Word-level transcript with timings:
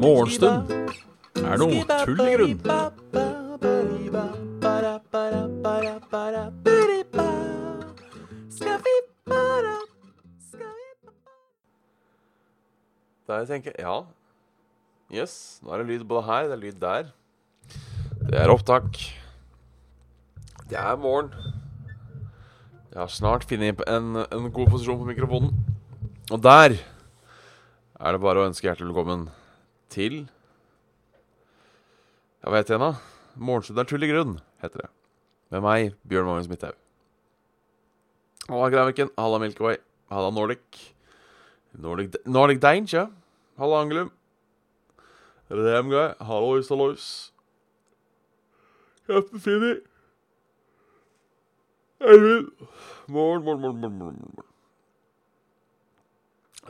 Morgenstund 0.00 0.72
er 1.38 1.60
noe 1.60 1.84
tull 2.04 2.22
i 2.24 2.32
grunn. 2.34 2.56
Der 13.30 13.46
tenker 13.46 13.70
jeg 13.70 13.86
Ja. 13.86 14.02
Yes, 15.12 15.60
nå 15.62 15.70
er 15.74 15.78
det 15.78 15.86
lyd 15.86 16.04
både 16.08 16.26
her, 16.26 16.42
det 16.48 16.52
er 16.56 16.62
lyd 16.64 16.80
der. 16.82 17.04
Det 18.30 18.38
er 18.40 18.50
opptak. 18.50 18.98
Det 20.70 20.78
er 20.78 20.96
morgen. 20.96 21.59
Jeg 22.90 22.98
har 22.98 23.10
snart 23.14 23.44
funnet 23.46 23.78
en, 23.86 24.16
en 24.18 24.46
god 24.50 24.66
posisjon 24.72 24.98
på 24.98 25.06
mikrofonen. 25.06 25.52
Og 26.34 26.40
der 26.42 26.72
er 26.74 28.16
det 28.16 28.20
bare 28.22 28.42
å 28.42 28.46
ønske 28.48 28.66
hjertelig 28.66 28.88
velkommen 28.90 29.28
til 29.94 30.24
Ja, 32.40 32.48
hva 32.48 32.58
heter 32.58 32.74
den, 32.74 32.82
da? 32.88 33.36
Morgenstund 33.38 33.78
er 33.78 33.86
tull 33.86 34.02
i 34.02 34.08
grunn, 34.10 34.40
heter 34.64 34.82
det. 34.82 34.88
Med 35.54 35.62
meg, 35.62 35.94
Bjørn 36.10 36.26
Magnus 36.26 36.48
Midthaug. 36.50 36.74
Halla, 38.48 38.70
Graviken. 38.74 39.12
Halla, 39.18 39.38
Milkway. 39.38 39.78
Halla, 40.10 40.32
Nordic. 40.34 40.80
Nordic, 41.78 42.16
Nordic 42.26 42.58
Danger. 42.58 43.06
Halla, 43.60 43.84
Angelum. 43.84 44.10
Remguy. 45.50 46.08
Hallois, 46.18 46.70
hallois. 46.74 47.06
Captain 49.06 49.38
Finny. 49.38 49.70
Eivind. 49.70 49.78
Morgen, 49.78 49.78
morgen, 49.78 49.78
morgen, 49.78 49.78
morgen, 49.78 49.78
morgen, 49.78 49.78
morgen. 49.78 49.86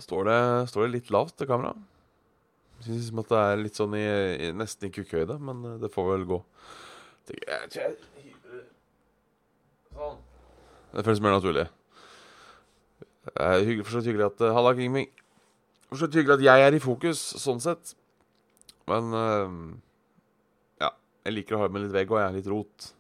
Står 0.01 0.27
det, 0.27 0.41
står 0.71 0.87
det 0.87 0.93
litt 0.95 1.11
lavt 1.15 1.37
til 1.39 1.49
kamera? 1.51 1.75
Syns 2.81 3.11
det 3.13 3.37
er 3.37 3.59
litt 3.61 3.77
sånn 3.77 3.95
i, 3.99 4.05
i 4.47 4.53
nesten 4.57 4.89
i 4.89 4.93
kukkhøyde, 4.95 5.37
men 5.45 5.61
eh, 5.69 5.81
det 5.83 5.91
får 5.93 6.07
vel 6.15 6.25
gå. 6.31 6.39
Det 7.29 7.37
Sånn. 9.91 10.17
Det 10.95 11.05
føles 11.05 11.21
mer 11.23 11.37
naturlig. 11.37 11.67
Det 13.27 13.35
er 13.37 13.67
hyggelig, 13.67 13.85
for 13.85 13.99
så 13.99 14.03
hyggelig 14.07 14.31
at 14.31 14.41
uh, 14.47 14.55
Halla, 14.57 14.73
Kingming. 14.79 15.11
For 15.91 16.01
så 16.01 16.09
hyggelig 16.09 16.39
at 16.39 16.47
jeg 16.47 16.65
er 16.67 16.77
i 16.79 16.81
fokus, 16.83 17.21
sånn 17.43 17.61
sett. 17.63 17.95
Men 18.91 19.13
uh, 19.13 19.61
Ja. 20.81 20.95
Jeg 21.27 21.37
liker 21.37 21.59
å 21.59 21.63
ha 21.63 21.69
med 21.69 21.85
litt 21.85 21.95
vegg, 21.95 22.11
og 22.11 22.23
jeg 22.23 22.31
er 22.31 22.39
litt 22.39 22.51
rot. 22.51 22.91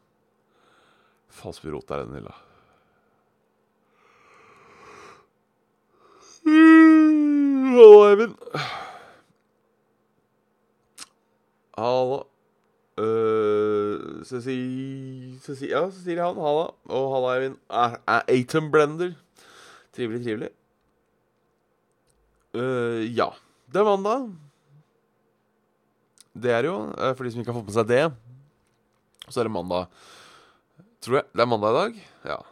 Falsk 1.30 1.64
mye 1.64 1.74
rot 1.76 1.92
er 1.94 2.04
den 2.04 2.18
lilla. 2.18 2.34
Hallo, 7.70 8.02
Eivind. 8.08 8.34
Hallo. 11.78 12.18
Uh, 13.00 14.20
Ceci... 14.26 14.56
Ceci... 15.40 15.70
Ja, 15.70 15.86
Cecilie 15.88 16.20
Han. 16.20 16.36
Halla. 16.36 16.66
Og 16.90 17.06
halla, 17.14 17.36
Eivind. 17.38 17.56
Atom 17.70 18.70
Blender. 18.74 19.14
Trivelig, 19.96 20.24
trivelig. 20.26 20.50
Uh, 22.52 23.06
ja. 23.06 23.30
Det 23.70 23.80
er 23.80 23.86
mandag. 23.86 24.30
Det 26.34 26.52
er 26.52 26.66
jo, 26.68 26.76
uh, 26.90 27.12
for 27.14 27.24
de 27.24 27.32
som 27.32 27.40
ikke 27.40 27.54
har 27.54 27.60
fått 27.60 27.70
med 27.70 27.78
seg 27.78 27.88
det, 27.90 28.04
så 29.30 29.40
er 29.40 29.48
det 29.48 29.54
mandag. 29.54 30.02
Tror 31.00 31.20
jeg. 31.20 31.26
Det 31.32 31.44
er 31.44 31.48
mandag 31.48 31.70
i 31.70 31.78
dag. 31.78 32.00
Ja. 32.32 32.38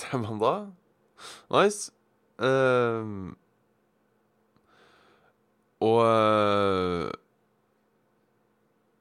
Det 0.00 0.06
er 0.12 0.22
mandag. 0.22 0.70
Nice. 1.52 1.92
Uh, 2.40 3.30
og 5.84 6.00
uh, 6.02 7.12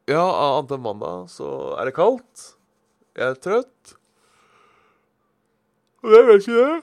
Ja, 0.04 0.20
annet 0.22 0.74
enn 0.76 0.84
mandag 0.84 1.30
så 1.32 1.48
er 1.80 1.88
det 1.88 1.96
kaldt. 1.96 2.50
Jeg 3.16 3.32
er 3.32 3.38
trøtt. 3.40 3.94
Og 6.04 6.12
jeg 6.12 6.26
vet 6.28 6.44
ikke 6.44 6.60
det. 6.60 6.82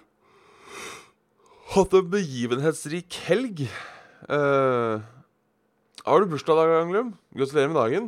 Hatt 1.75 1.93
en 1.95 2.09
begivenhetsrik 2.11 3.19
helg. 3.29 3.67
Uh, 4.25 5.05
har 6.07 6.23
du 6.23 6.31
bursdag 6.33 6.57
i 6.57 6.65
dag, 6.65 6.79
Anglum? 6.81 7.13
Gratulerer 7.37 7.71
med 7.71 7.81
dagen. 7.83 8.07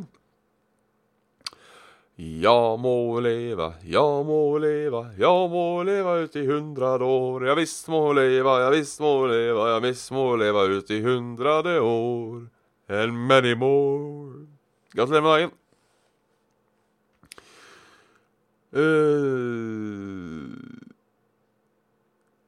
Ja 2.21 2.75
må 2.77 3.17
leva, 3.25 3.71
ja 3.89 4.03
må 4.21 4.59
leva, 4.61 5.07
ja 5.17 5.31
må 5.49 5.81
leva 5.81 6.19
ut 6.21 6.35
i 6.37 6.43
hundrade 6.45 7.07
år. 7.09 7.47
Ja 7.49 7.55
visst 7.57 7.89
må 7.89 8.11
leva, 8.13 8.59
ja 8.61 8.69
visst 8.69 9.01
må 9.01 9.25
leva, 9.31 9.71
ja 9.71 9.79
visst 9.81 10.13
må 10.13 10.27
leva 10.37 10.67
ut 10.69 10.93
i 10.93 11.01
hundrade 11.01 11.79
år. 11.81 12.45
And 12.93 13.17
many 13.17 13.55
more. 13.57 14.45
Gratulerer 14.93 15.25
med 15.25 15.33
dagen. 15.33 15.51
Uh, 18.73 20.49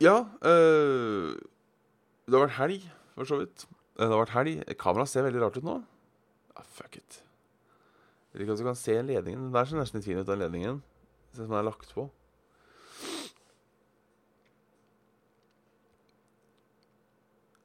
ja 0.02 0.16
uh, 0.42 1.38
Det 2.26 2.34
har 2.34 2.46
vært 2.48 2.58
helg, 2.60 2.88
for 3.18 3.30
så 3.30 3.42
vidt. 3.42 3.66
Eh, 3.98 4.06
Det 4.06 4.14
har 4.14 4.22
vært 4.28 4.38
helg. 4.38 4.78
Kameraet 4.78 5.10
ser 5.10 5.26
veldig 5.26 5.42
rart 5.42 5.58
ut 5.58 5.66
nå. 5.66 5.82
Ah, 6.54 6.66
fuck 6.70 6.98
it. 7.02 7.25
Jeg 8.36 8.42
ikke 8.42 8.52
om 8.52 8.58
du 8.58 8.64
kan 8.68 8.76
se 8.76 8.92
ledningen. 9.02 9.44
Den 9.46 9.54
der 9.54 9.64
ser 9.64 9.80
nesten 9.80 10.02
litt 10.02 10.06
fin 10.10 10.18
ut, 10.20 10.28
den 10.28 10.42
ledningen. 10.42 10.82
Ut 11.32 11.38
som 11.38 11.46
den 11.48 11.56
er 11.56 11.64
lagt 11.64 11.94
på. 11.96 12.04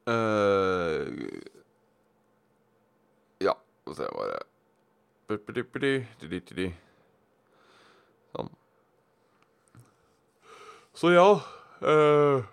Uh, 0.07 1.11
ja, 3.43 3.51
ser 3.91 4.07
jeg 4.07 4.15
bare. 4.15 4.39
Sånn. 8.31 8.51
Så 10.95 11.11
ja 11.11 11.27
uh, 11.83 12.47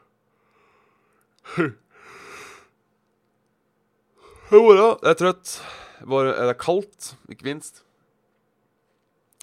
jeg 4.51 4.99
er 5.07 5.21
trøtt. 5.23 5.61
Bare, 6.03 6.35
det 6.35 6.57
er 6.57 6.65
kaldt, 6.67 7.15
ikke 7.31 7.47
minst. 7.53 7.85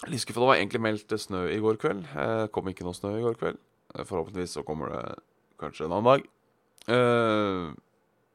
Det 0.04 0.36
var 0.36 0.58
egentlig 0.58 0.82
meldt 0.84 1.14
snø 1.22 1.46
i 1.48 1.62
går 1.64 1.80
kveld. 1.80 2.04
Det 2.12 2.52
kom 2.52 2.68
ikke 2.68 2.84
noe 2.84 2.98
snø 2.98 3.14
i 3.16 3.24
går 3.24 3.38
kveld. 3.40 3.60
Eh, 3.96 4.04
Forhåpentligvis 4.04 4.58
så 4.58 4.64
kommer 4.68 4.92
det 4.92 5.04
kanskje 5.60 5.88
en 5.88 5.96
annen 5.96 6.10
dag. 6.12 6.26
Eh, 6.92 7.72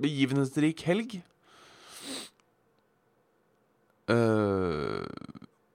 begivenhetsrik 0.01 0.81
helg. 0.89 1.21
Uh, 4.11 5.07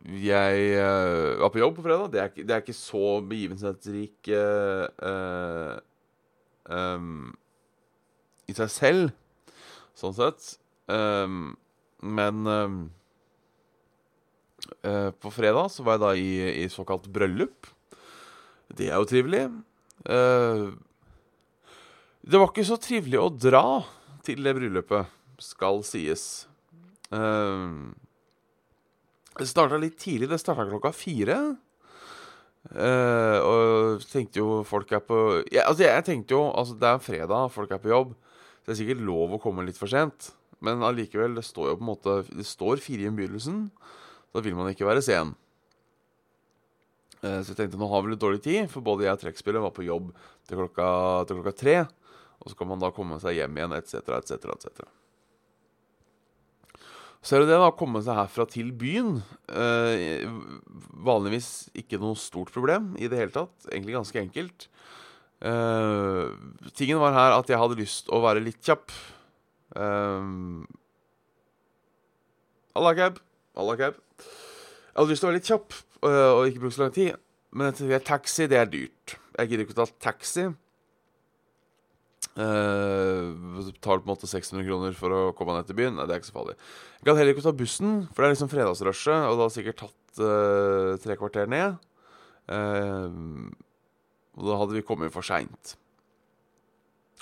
jeg 0.04 0.64
uh, 0.76 1.40
var 1.40 1.52
på 1.54 1.62
jobb 1.62 1.78
på 1.78 1.86
fredag. 1.86 2.10
Det 2.12 2.22
er, 2.22 2.34
det 2.36 2.52
er 2.52 2.64
ikke 2.64 2.76
så 2.76 3.22
begivenhetsrik 3.30 4.30
uh, 4.36 5.78
um, 6.68 7.30
i 8.50 8.56
seg 8.58 8.74
selv, 8.74 9.14
sånn 9.96 10.18
sett. 10.18 10.50
Um, 10.92 11.56
men 12.04 12.44
eh, 14.86 15.12
på 15.12 15.32
fredag 15.34 15.70
så 15.74 15.86
var 15.86 15.98
jeg 15.98 16.04
da 16.06 16.12
i, 16.20 16.32
i 16.64 16.66
såkalt 16.72 17.08
bryllup. 17.12 17.70
Det 18.76 18.90
er 18.90 18.98
jo 18.98 19.10
trivelig. 19.10 19.46
Uh, 20.06 20.74
det 22.26 22.40
var 22.42 22.50
ikke 22.50 22.66
så 22.68 22.78
trivelig 22.82 23.20
å 23.22 23.30
dra 23.30 23.66
til 24.26 24.42
det 24.46 24.56
bryllupet, 24.58 25.12
skal 25.42 25.84
sies. 25.86 26.46
Uh, 27.14 27.94
det 29.38 29.48
starta 29.50 29.78
litt 29.82 30.00
tidlig. 30.02 30.32
Det 30.32 30.42
starta 30.42 30.66
klokka 30.70 30.92
fire. 30.96 31.38
Uh, 32.66 33.38
og 33.46 34.06
tenkte 34.10 34.42
jo 34.42 34.64
folk 34.66 34.90
er 34.98 35.04
på 35.06 35.18
ja, 35.54 35.68
Altså, 35.68 35.84
jeg 35.86 36.02
tenkte 36.08 36.34
jo 36.34 36.48
Altså, 36.50 36.74
det 36.82 36.88
er 36.90 37.04
fredag, 37.04 37.52
folk 37.54 37.70
er 37.76 37.82
på 37.84 37.92
jobb. 37.92 38.16
Så 38.64 38.66
det 38.66 38.74
er 38.74 38.80
sikkert 38.80 39.04
lov 39.06 39.36
å 39.36 39.42
komme 39.44 39.66
litt 39.68 39.78
for 39.78 39.92
sent. 39.92 40.32
Men 40.66 40.82
allikevel, 40.88 41.36
det 41.38 41.46
står 41.46 41.70
jo 41.70 41.78
på 41.78 41.86
en 41.86 41.92
måte 41.92 42.16
Det 42.32 42.48
står 42.48 42.82
fire 42.82 43.06
i 43.06 43.10
innbydelsen. 43.12 43.68
Da 44.36 44.44
vil 44.44 44.58
man 44.58 44.68
ikke 44.68 44.88
være 44.88 45.04
sen. 45.06 45.32
Eh, 47.24 47.40
så 47.40 47.54
jeg 47.54 47.60
tenkte 47.62 47.80
nå 47.80 47.88
har 47.88 48.04
vi 48.04 48.12
litt 48.12 48.22
dårlig 48.22 48.44
tid, 48.44 48.68
for 48.72 48.84
både 48.86 49.08
jeg 49.08 49.16
og 49.16 49.24
trekkspillet 49.24 49.64
var 49.64 49.74
på 49.76 49.88
jobb 49.88 50.12
til 50.46 50.60
klokka, 50.60 50.90
til 51.30 51.40
klokka 51.40 51.56
tre. 51.56 51.78
Og 52.44 52.52
så 52.52 52.60
kan 52.60 52.70
man 52.70 52.84
da 52.84 52.92
komme 52.94 53.18
seg 53.24 53.40
hjem 53.40 53.56
igjen, 53.58 53.76
etc., 53.78 54.12
etc., 54.20 54.52
etc. 54.58 54.86
Så 57.26 57.38
er 57.38 57.42
det 57.42 57.50
det 57.50 57.58
da, 57.58 57.72
å 57.72 57.80
komme 57.80 58.04
seg 58.06 58.20
herfra 58.20 58.46
til 58.52 58.70
byen. 58.76 59.16
Eh, 59.50 60.28
vanligvis 61.08 61.72
ikke 61.74 61.98
noe 62.04 62.20
stort 62.20 62.52
problem 62.54 62.92
i 63.02 63.10
det 63.10 63.18
hele 63.24 63.34
tatt. 63.34 63.56
Egentlig 63.72 63.96
ganske 63.98 64.22
enkelt. 64.22 64.68
Eh, 65.46 66.36
tingen 66.78 67.02
var 67.02 67.16
her 67.16 67.40
at 67.40 67.50
jeg 67.50 67.62
hadde 67.64 67.80
lyst 67.80 68.12
å 68.14 68.22
være 68.24 68.44
litt 68.46 68.62
kjapp. 68.66 68.94
Uh, 69.76 70.62
Alla 72.78 72.94
cab. 72.96 73.18
Alla 73.58 73.76
cab. 73.80 74.05
Jeg 74.22 74.98
hadde 74.98 75.12
lyst 75.12 75.24
til 75.24 75.28
å 75.28 75.32
være 75.32 75.40
litt 75.40 75.50
kjapp 75.50 75.80
eh, 76.08 76.30
og 76.32 76.44
ikke 76.50 76.62
bruke 76.64 76.76
så 76.76 76.86
lang 76.86 76.94
tid. 76.96 77.24
men 77.56 77.70
jeg 77.70 77.78
tenker, 77.80 78.06
taxi, 78.12 78.48
det 78.52 78.60
er 78.60 78.70
dyrt. 78.72 79.16
Jeg 79.36 79.50
gidder 79.50 79.66
ikke 79.66 79.76
å 79.76 79.82
ta 79.84 79.88
taxi. 80.12 80.50
Uh, 82.36 83.32
betaler 83.62 84.02
på 84.04 84.10
en 84.10 84.12
måte 84.12 84.28
600 84.28 84.66
kroner 84.68 84.96
for 84.98 85.14
å 85.16 85.20
komme 85.38 85.56
ned 85.56 85.70
til 85.70 85.78
byen. 85.78 85.96
Nei, 85.96 86.08
det 86.08 86.16
er 86.16 86.20
ikke 86.20 86.32
så 86.34 86.36
farlig. 86.36 86.56
Jeg 87.00 87.08
kan 87.08 87.20
heller 87.20 87.36
ikke 87.36 87.46
ta 87.46 87.54
bussen, 87.56 87.94
for 88.10 88.24
det 88.24 88.28
er 88.28 88.34
liksom 88.34 88.52
fredagsrushet, 88.52 89.28
og 89.30 89.38
det 89.38 89.46
har 89.46 89.54
sikkert 89.56 89.82
tatt 89.86 90.20
uh, 90.20 90.92
tre 91.04 91.16
kvarter 91.20 91.48
ned. 91.52 91.78
Uh, 92.52 93.48
og 94.36 94.50
da 94.50 94.60
hadde 94.60 94.76
vi 94.76 94.84
kommet 94.84 95.16
for 95.16 95.24
seint. 95.24 95.78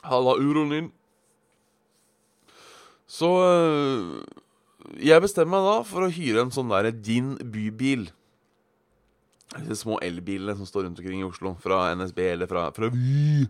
Halla, 0.03 0.33
uroen 0.41 0.73
din. 0.73 0.89
Så 3.05 3.29
jeg 4.99 5.23
bestemmer 5.23 5.57
meg 5.57 5.67
da 5.67 5.77
for 5.87 6.05
å 6.05 6.11
hyre 6.11 6.43
en 6.43 6.53
sånn 6.53 6.71
derre 6.71 6.91
Din 6.91 7.35
bybil. 7.39 8.09
Disse 9.53 9.83
små 9.83 9.99
elbilene 10.03 10.55
som 10.57 10.67
står 10.67 10.87
rundt 10.87 10.99
omkring 10.99 11.21
i 11.21 11.27
Oslo, 11.27 11.53
fra 11.61 11.85
NSB 11.95 12.19
eller 12.31 12.49
fra, 12.49 12.67
fra 12.75 12.89
Vy. 12.93 13.45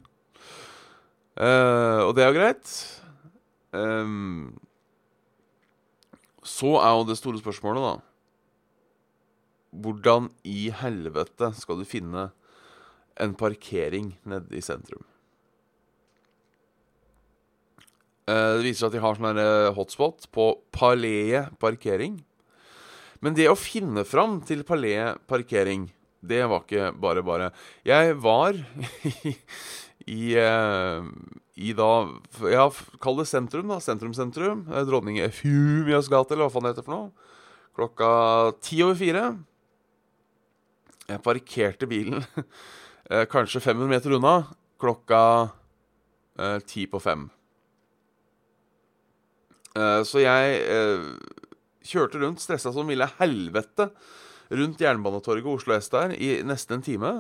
Uh, 1.34 2.06
og 2.06 2.12
det 2.14 2.24
er 2.24 2.30
jo 2.30 2.38
greit. 2.38 2.74
Um, 3.74 4.54
så 6.46 6.76
er 6.84 6.92
jo 6.94 7.08
det 7.10 7.18
store 7.18 7.42
spørsmålet, 7.42 7.82
da 7.82 7.96
Hvordan 9.74 10.28
i 10.46 10.68
helvete 10.70 11.50
skal 11.58 11.80
du 11.80 11.88
finne 11.90 12.28
en 13.18 13.34
parkering 13.34 14.12
nede 14.30 14.54
i 14.54 14.62
sentrum? 14.62 15.02
Uh, 15.02 15.10
det 18.28 18.64
viser 18.64 18.88
at 18.88 18.94
de 18.96 19.02
har 19.04 19.18
sånn 19.18 19.40
hotspot 19.75 20.30
på 20.31 20.46
Palais 20.72 21.50
parkering. 21.60 22.22
Men 23.24 23.36
det 23.38 23.50
å 23.52 23.56
finne 23.56 24.04
fram 24.08 24.42
til 24.44 24.66
Palais 24.68 25.16
parkering, 25.31 25.88
det 26.24 26.42
var 26.48 26.64
ikke 26.64 26.90
bare 27.00 27.24
bare. 27.24 27.50
Jeg 27.88 28.16
var 28.24 28.58
i, 29.08 29.36
i, 30.12 30.24
i 31.68 31.74
da 31.75 31.90
Ja, 32.52 32.68
kall 33.04 33.20
det 33.22 33.28
sentrum, 33.31 33.72
da. 33.72 33.80
Sentrum-sentrum. 33.84 34.66
Dronning 34.88 35.22
Efumias 35.24 36.12
gate, 36.12 36.36
eller 36.36 36.48
hva 36.48 36.54
faen 36.54 36.68
det 36.68 36.74
heter 36.75 36.88
for 36.88 36.96
noe. 36.96 37.31
Klokka 37.74 38.10
ti 38.64 38.81
over 38.86 39.00
fire. 39.00 39.25
Jeg 41.08 41.24
parkerte 41.24 41.88
bilen 41.90 42.24
kanskje 43.34 43.64
500 43.64 43.92
meter 43.92 44.18
unna. 44.20 44.36
Klokka 44.80 45.24
ti 46.68 46.88
på 46.92 47.00
fem. 47.04 47.28
Så 49.74 50.22
jeg 50.22 50.60
kjørte 51.84 52.20
rundt, 52.22 52.42
stressa 52.44 52.72
som 52.74 52.90
ville 52.90 53.08
helvete, 53.20 53.90
rundt 54.54 54.81
Jernbanetorget 54.84 55.50
Oslo 55.50 55.75
S 55.75 55.90
der 55.94 56.14
i 56.14 56.36
nesten 56.46 56.78
en 56.78 56.86
time. 56.86 57.14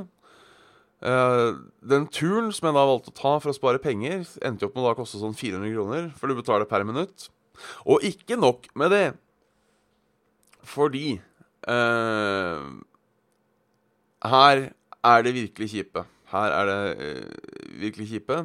Uh, 1.03 1.59
den 1.83 2.05
turen 2.07 2.51
som 2.55 2.69
jeg 2.69 2.77
da 2.77 2.85
valgte 2.87 3.11
å 3.11 3.17
ta 3.17 3.33
for 3.43 3.51
å 3.51 3.57
spare 3.57 3.81
penger, 3.83 4.23
endte 4.45 4.69
opp 4.69 4.77
med 4.77 4.85
å 4.87 4.93
koste 4.95 5.19
sånn 5.19 5.35
400 5.35 5.73
kroner, 5.73 6.07
for 6.15 6.31
du 6.31 6.37
betaler 6.37 6.69
per 6.69 6.85
minutt. 6.87 7.27
Og 7.89 8.05
ikke 8.07 8.37
nok 8.39 8.69
med 8.79 8.93
det, 8.93 9.05
fordi 10.63 11.19
eh, 11.67 12.61
Her 14.23 14.61
er 15.03 15.25
det 15.25 15.33
virkelig 15.35 15.69
kjipe. 15.73 16.05
Her 16.31 16.55
er 16.55 16.69
det 16.69 16.77
eh, 17.03 17.51
virkelig 17.83 18.07
kjipe. 18.13 18.37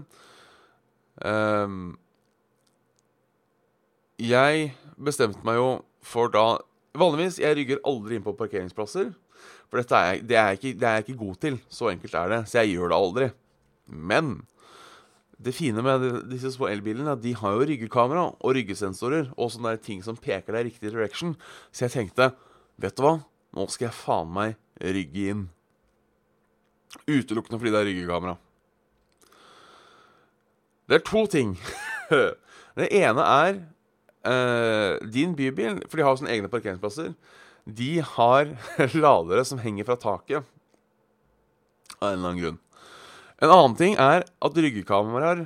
Jeg 4.18 4.72
bestemte 4.98 5.44
meg 5.46 5.60
jo 5.60 5.68
for 6.02 6.32
da 6.32 6.58
Vanligvis 6.98 7.36
jeg 7.38 7.54
rygger 7.54 7.82
aldri 7.86 8.16
inn 8.16 8.24
på 8.24 8.32
parkeringsplasser. 8.34 9.12
For 9.68 9.78
dette 9.78 9.98
er, 9.98 10.22
det, 10.24 10.38
er 10.40 10.56
ikke, 10.56 10.72
det 10.74 10.86
er 10.88 10.96
jeg 10.96 11.04
ikke 11.04 11.20
god 11.20 11.36
til. 11.44 11.58
Så 11.70 11.90
enkelt 11.92 12.16
er 12.18 12.32
det. 12.32 12.38
Så 12.50 12.58
jeg 12.58 12.72
gjør 12.72 12.90
det 12.90 12.96
aldri. 12.98 13.28
Men 14.08 14.32
det 15.38 15.54
fine 15.54 15.84
med 15.84 16.06
disse 16.32 16.50
små 16.56 16.66
elbilene 16.72 17.14
de 17.22 17.36
har 17.38 17.54
jo 17.54 17.68
ryggekamera 17.68 18.24
og 18.34 18.56
ryggesensorer 18.56 19.28
og 19.36 19.52
sånne 19.54 19.76
der 19.76 19.84
ting 19.84 20.02
som 20.02 20.18
peker 20.18 20.56
deg 20.56 20.64
i 20.64 20.68
riktig 20.72 20.90
direction. 20.90 21.36
Så 21.70 21.86
jeg 21.86 21.94
tenkte, 21.94 22.32
vet 22.82 22.98
du 22.98 23.04
hva? 23.04 23.14
Nå 23.54 23.68
skal 23.70 23.88
jeg 23.88 23.98
faen 24.00 24.34
meg 24.34 24.58
rygge 24.82 25.30
inn. 25.36 25.46
Utelukkende 27.06 27.60
fordi 27.60 27.76
det 27.76 27.80
er 27.84 27.90
ryggekamera. 27.92 28.36
Det 30.88 30.98
er 30.98 31.06
to 31.06 31.26
ting. 31.30 31.54
det 32.80 32.90
ene 32.96 33.24
er 33.28 33.62
uh, 34.26 34.96
din 35.12 35.36
bybil, 35.38 35.82
for 35.86 35.98
de 35.98 36.06
har 36.06 36.14
jo 36.14 36.22
sånne 36.22 36.34
egne 36.34 36.50
parkeringsplasser 36.52 37.12
de 37.68 37.98
har 38.00 38.54
ladere 39.02 39.44
som 39.44 39.60
henger 39.60 39.84
fra 39.88 39.98
taket. 40.00 40.46
Av 41.98 42.12
en 42.12 42.18
eller 42.18 42.30
annen 42.30 42.42
grunn. 42.42 42.58
En 43.38 43.52
annen 43.54 43.76
ting 43.78 43.96
er 44.00 44.24
at 44.24 44.60
ryggekameraer 44.64 45.44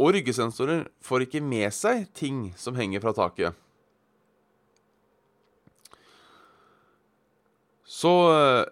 og 0.00 0.14
ryggesensorer 0.16 0.86
får 1.04 1.26
ikke 1.26 1.42
med 1.44 1.68
seg 1.76 2.06
ting 2.16 2.48
som 2.56 2.78
henger 2.78 3.02
fra 3.02 3.12
taket. 3.16 3.58
Så 7.90 8.12
eh, 8.30 8.62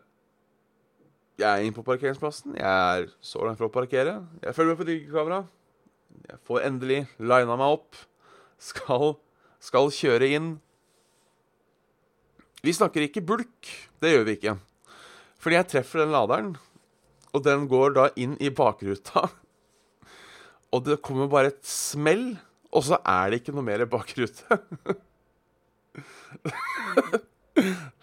jeg 1.43 1.49
er 1.51 1.67
inne 1.67 1.77
på 1.77 1.85
parkeringsplassen. 1.85 2.55
Jeg 2.57 3.03
er 3.03 3.11
så 3.21 3.43
langt 3.45 3.61
fra 3.61 3.69
å 3.69 3.75
parkere. 3.75 4.21
Jeg 4.45 4.57
følger 4.57 4.73
med 4.73 4.81
på 4.81 4.89
ryggekamera. 4.89 5.43
Jeg 6.31 6.41
får 6.49 6.65
endelig 6.71 7.03
lina 7.19 7.59
meg 7.59 7.77
opp. 7.81 7.99
Skal, 8.58 9.14
skal 9.62 9.93
kjøre 9.94 10.32
inn. 10.34 10.49
Vi 12.64 12.75
snakker 12.75 13.06
ikke 13.06 13.22
bulk. 13.25 13.70
Det 14.02 14.12
gjør 14.12 14.26
vi 14.26 14.38
ikke. 14.38 14.56
Fordi 15.38 15.58
jeg 15.58 15.70
treffer 15.70 16.02
den 16.02 16.14
laderen, 16.14 16.56
og 17.31 17.44
den 17.46 17.69
går 17.70 17.94
da 17.94 18.08
inn 18.19 18.34
i 18.43 18.50
bakruta. 18.50 19.28
Og 20.75 20.84
det 20.84 20.99
kommer 21.05 21.31
bare 21.31 21.52
et 21.52 21.62
smell, 21.66 22.32
og 22.75 22.84
så 22.84 22.99
er 23.06 23.31
det 23.31 23.40
ikke 23.40 23.55
noe 23.56 23.66
mer 23.69 23.87
bakrute. 23.88 24.58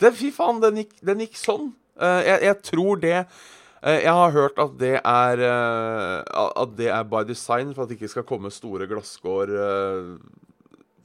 det, 0.01 0.13
fy 0.15 0.31
faen, 0.33 0.63
den 0.63 0.81
gikk, 0.81 0.95
den 1.05 1.21
gikk 1.25 1.37
sånn. 1.39 1.69
Uh, 1.95 2.21
jeg, 2.25 2.39
jeg, 2.43 2.57
tror 2.67 2.97
det 2.99 3.19
uh, 3.21 3.99
Jeg 4.01 4.11
har 4.11 4.33
hørt 4.35 4.57
at 4.59 4.73
det 4.81 4.97
er 4.99 5.43
uh, 5.47 6.49
At 6.59 6.73
det 6.75 6.89
er 6.91 7.05
by 7.07 7.21
design 7.23 7.69
for 7.71 7.85
at 7.85 7.87
det 7.87 7.95
ikke 7.95 8.09
skal 8.11 8.25
komme 8.27 8.51
store 8.51 8.83
glasskår 8.89 9.53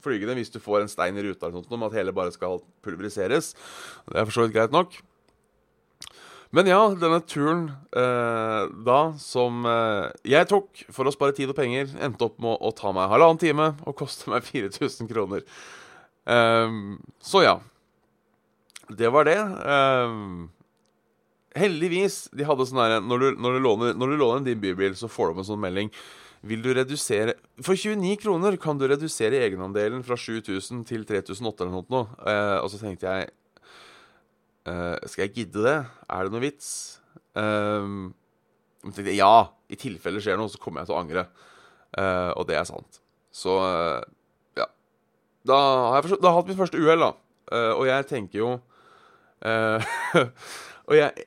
flygende 0.04 0.36
hvis 0.38 0.52
du 0.52 0.60
får 0.62 0.84
en 0.84 0.92
stein 0.92 1.18
i 1.18 1.24
ruta, 1.24 1.46
eller 1.46 1.60
sånt, 1.60 1.72
om 1.76 1.86
at 1.86 1.96
hele 1.98 2.14
bare 2.16 2.34
skal 2.34 2.60
pulveriseres. 2.84 3.54
Det 4.08 4.20
er 4.20 4.28
for 4.28 4.36
så 4.36 4.46
vidt 4.46 4.56
greit 4.56 4.74
nok. 4.74 4.98
Men 6.50 6.66
ja, 6.66 6.80
denne 6.98 7.20
turen 7.30 7.68
eh, 7.94 8.62
da 8.86 9.00
som 9.22 9.62
eh, 9.70 10.08
jeg 10.32 10.48
tok 10.50 10.82
for 10.90 11.06
å 11.06 11.12
spare 11.14 11.34
tid 11.36 11.52
og 11.52 11.58
penger, 11.58 11.92
endte 12.02 12.26
opp 12.26 12.40
med 12.42 12.58
å 12.58 12.72
ta 12.74 12.90
meg 12.94 13.10
halvannen 13.12 13.38
time 13.38 13.68
og 13.86 13.98
koste 14.00 14.32
meg 14.32 14.46
4000 14.50 15.10
kroner. 15.10 15.46
Um, 16.26 16.98
så 17.22 17.44
ja. 17.46 17.58
Det 18.90 19.06
var 19.14 19.28
det. 19.28 19.38
Um, 19.38 20.50
heldigvis, 21.54 22.24
de 22.34 22.46
hadde 22.46 22.66
sånn 22.66 22.82
herre 22.82 22.98
når, 23.02 23.36
når, 23.38 23.60
når, 23.94 24.10
du 24.10 24.18
låner 24.18 24.44
din 24.46 24.60
bybil, 24.62 24.96
så 24.98 25.10
får 25.10 25.30
du 25.30 25.34
opp 25.34 25.42
en 25.44 25.48
sånn 25.52 25.62
melding 25.62 25.90
vil 26.46 26.62
du 26.64 26.70
redusere 26.72 27.34
For 27.60 27.76
29 27.76 28.16
kroner 28.22 28.56
kan 28.60 28.78
du 28.80 28.86
redusere 28.88 29.42
egenandelen 29.44 30.04
fra 30.06 30.16
7000 30.16 30.86
til 30.88 31.04
3800 31.04 31.66
eller 31.66 31.84
noe. 31.92 32.06
Eh, 32.24 32.56
og 32.62 32.70
så 32.72 32.80
tenkte 32.80 33.10
jeg 33.10 33.28
eh, 34.70 34.96
Skal 35.04 35.26
jeg 35.26 35.34
gidde 35.36 35.66
det? 35.66 35.76
Er 36.08 36.24
det 36.24 36.34
noe 36.34 36.44
vits? 36.44 36.70
Eh, 37.36 37.92
tenkte 38.88 39.16
ja, 39.16 39.34
i 39.68 39.78
tilfelle 39.80 40.22
skjer 40.22 40.40
noe, 40.40 40.50
så 40.52 40.60
kommer 40.60 40.82
jeg 40.82 40.90
til 40.90 40.96
å 40.96 41.02
angre. 41.02 41.26
Eh, 41.98 42.30
og 42.38 42.48
det 42.48 42.56
er 42.56 42.66
sant. 42.68 43.02
Så 43.34 43.56
eh, 43.66 44.00
ja. 44.62 44.68
Da 45.46 45.58
har 45.92 46.08
jeg, 46.08 46.20
da 46.22 46.30
har 46.30 46.38
jeg 46.38 46.40
hatt 46.40 46.52
mitt 46.52 46.62
første 46.62 46.80
uhell, 46.80 47.04
da. 47.04 47.12
Eh, 47.50 47.72
og 47.76 47.86
jeg 47.90 48.10
tenker 48.10 48.44
jo 48.44 48.50
Og 50.90 50.92
jeg, 50.92 51.22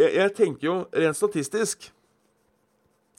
jeg, 0.00 0.12
jeg 0.14 0.32
tenker 0.32 0.64
jo 0.64 0.76
rent 0.96 1.18
statistisk 1.18 1.90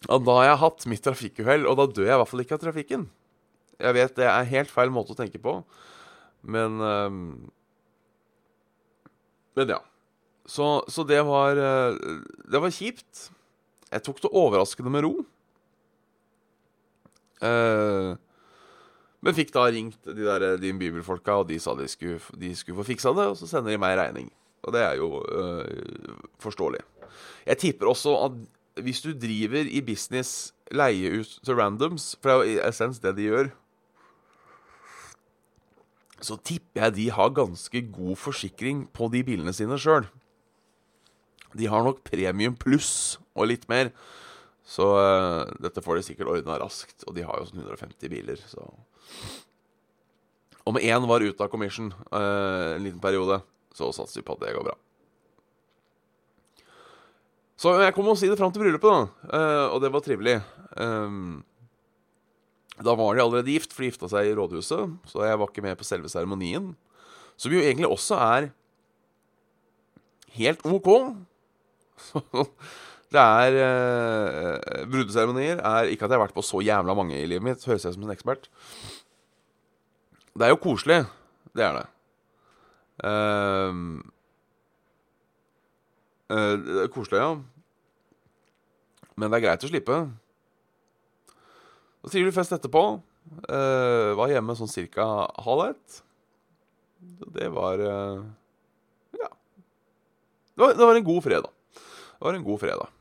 og 0.08 0.24
da 0.24 0.36
har 0.38 0.46
jeg 0.48 0.62
hatt 0.62 0.86
mitt 0.88 1.03
trafikkuhell, 1.03 1.65
og 1.68 1.75
da 1.79 1.88
dør 1.91 2.08
jeg 2.08 2.15
i 2.15 2.20
hvert 2.22 2.32
fall 2.32 2.44
ikke 2.46 2.56
av 2.56 2.62
trafikken. 2.63 3.10
Jeg 3.79 3.96
vet 3.96 4.15
det 4.15 4.27
er 4.27 4.51
helt 4.53 4.72
feil 4.72 4.91
måte 4.94 5.15
å 5.15 5.20
tenke 5.20 5.41
på, 5.44 5.60
men 6.48 6.79
um, 6.79 7.24
Men 9.60 9.74
ja. 9.75 9.82
Så, 10.48 10.86
så, 10.88 11.03
det 11.03 11.20
var 11.27 11.60
uh, 11.60 11.98
Det 12.48 12.62
var 12.63 12.72
kjipt. 12.72 13.25
Jeg 13.91 14.03
tok 14.06 14.22
det 14.24 14.32
overraskende 14.32 14.94
med 14.94 15.03
ro. 15.03 15.12
Uh, 17.44 18.15
men 19.20 19.36
fikk 19.36 19.51
da 19.51 19.65
ringt 19.68 20.00
de 20.08 20.24
der 20.24 20.56
Din 20.62 20.79
Bibelfolka, 20.79 21.41
og 21.41 21.50
de 21.50 21.60
sa 21.60 21.75
de 21.75 21.89
skulle, 21.91 22.22
de 22.39 22.53
skulle 22.56 22.79
få 22.79 22.88
fiksa 22.88 23.12
det, 23.18 23.27
og 23.34 23.36
så 23.39 23.50
sender 23.50 23.75
de 23.75 23.82
meg 23.82 23.98
regning. 24.00 24.29
Og 24.63 24.75
det 24.75 24.86
er 24.86 24.96
jo 25.00 25.20
uh, 25.27 26.24
forståelig. 26.39 26.86
Jeg 27.50 27.62
tipper 27.65 27.91
også 27.91 28.15
at 28.29 28.39
hvis 28.77 29.01
du 29.01 29.13
driver 29.17 29.65
i 29.65 29.81
business, 29.85 30.53
leie 30.71 31.21
ut 31.21 31.39
til 31.45 31.57
randoms, 31.57 32.13
for 32.21 32.29
det 32.29 32.35
er 32.35 32.39
jo 32.39 32.53
i 32.53 32.61
essens 32.69 33.01
det 33.03 33.15
de 33.17 33.31
gjør 33.31 33.49
så 36.23 36.38
tipper 36.43 36.83
jeg 36.83 36.95
de 36.95 37.07
har 37.15 37.35
ganske 37.35 37.81
god 37.93 38.17
forsikring 38.19 38.83
på 38.95 39.09
de 39.13 39.23
bilene 39.25 39.53
sine 39.55 39.77
sjøl. 39.79 40.07
De 41.57 41.69
har 41.71 41.83
nok 41.85 42.03
premium 42.05 42.57
pluss 42.59 43.17
og 43.33 43.49
litt 43.49 43.65
mer. 43.71 43.93
Så 44.69 44.85
uh, 44.85 45.49
dette 45.63 45.81
får 45.81 45.97
de 45.97 46.05
sikkert 46.05 46.29
ordna 46.35 46.59
raskt. 46.61 47.07
Og 47.07 47.15
de 47.17 47.25
har 47.25 47.39
jo 47.39 47.47
sånn 47.49 47.63
150 47.63 48.11
biler, 48.11 48.41
så 48.47 48.67
Om 50.69 50.77
én 50.77 51.07
var 51.09 51.23
ute 51.23 51.41
av 51.41 51.49
commission 51.49 51.88
uh, 52.11 52.75
en 52.75 52.83
liten 52.83 53.01
periode, 53.01 53.39
så 53.73 53.89
satser 53.95 54.19
vi 54.19 54.27
på 54.27 54.35
at 54.35 54.43
det 54.43 54.53
går 54.53 54.67
bra. 54.67 54.75
Så 57.59 57.73
jeg 57.81 57.91
kom 57.95 58.07
og 58.07 58.15
si 58.19 58.29
det 58.31 58.37
fram 58.39 58.53
til 58.55 58.63
bryllupet, 58.63 58.87
da. 58.87 59.31
Uh, 59.35 59.65
og 59.75 59.81
det 59.83 59.91
var 59.91 60.03
trivelig. 60.05 60.37
Um, 60.79 61.41
da 62.79 62.93
var 62.95 63.17
de 63.17 63.23
allerede 63.25 63.51
gift, 63.51 63.73
for 63.75 63.83
de 63.83 63.89
gifta 63.89 64.07
seg 64.11 64.29
i 64.29 64.35
rådhuset. 64.37 64.93
Så 65.11 65.25
jeg 65.27 65.39
var 65.41 65.51
ikke 65.51 65.65
med 65.65 65.75
på 65.79 65.87
selve 65.87 66.11
seremonien. 66.11 66.71
Som 67.39 67.55
jo 67.55 67.59
egentlig 67.63 67.89
også 67.89 68.15
er 68.23 68.47
helt 70.37 70.63
OK. 70.63 70.87
det 73.13 73.25
er 73.25 73.57
uh, 73.59 74.85
Brudeseremonier 74.87 75.59
er 75.59 75.89
Ikke 75.91 76.07
at 76.07 76.13
jeg 76.13 76.15
har 76.15 76.23
vært 76.23 76.37
på 76.37 76.45
så 76.45 76.61
jævla 76.63 76.95
mange 76.95 77.17
i 77.17 77.25
livet 77.27 77.43
mitt, 77.43 77.65
høres 77.67 77.83
jeg 77.83 77.97
som 77.97 78.05
en 78.05 78.13
ekspert. 78.13 78.47
Det 80.31 80.47
er 80.47 80.53
jo 80.53 80.61
koselig. 80.63 81.01
Det 81.51 81.65
er 81.65 81.81
det. 81.81 81.83
Uh, 83.03 83.99
uh, 86.33 86.55
det 86.65 86.83
er 86.86 86.91
koselig, 86.93 87.21
ja. 87.21 87.31
Men 89.19 89.29
det 89.29 89.39
er 89.39 89.45
greit 89.48 89.65
å 89.65 89.71
slippe. 89.71 90.00
Så 92.00 92.13
trivelig 92.13 92.36
fest 92.38 92.53
etterpå. 92.55 92.83
Uh, 93.45 94.15
var 94.17 94.31
hjemme 94.31 94.55
sånn 94.57 94.71
cirka 94.71 95.05
halv 95.43 95.65
ett. 95.69 96.00
Det 97.36 97.50
var 97.53 97.83
uh, 97.83 98.24
Ja. 99.17 99.29
Det 100.55 100.63
var, 100.63 100.74
det 100.75 100.86
var, 100.86 100.95
en 100.95 101.09
god 101.09 101.24
fredag. 101.24 101.51
Det 101.75 102.25
var 102.27 102.38
en 102.38 102.48
god 102.48 102.62
fredag. 102.63 102.95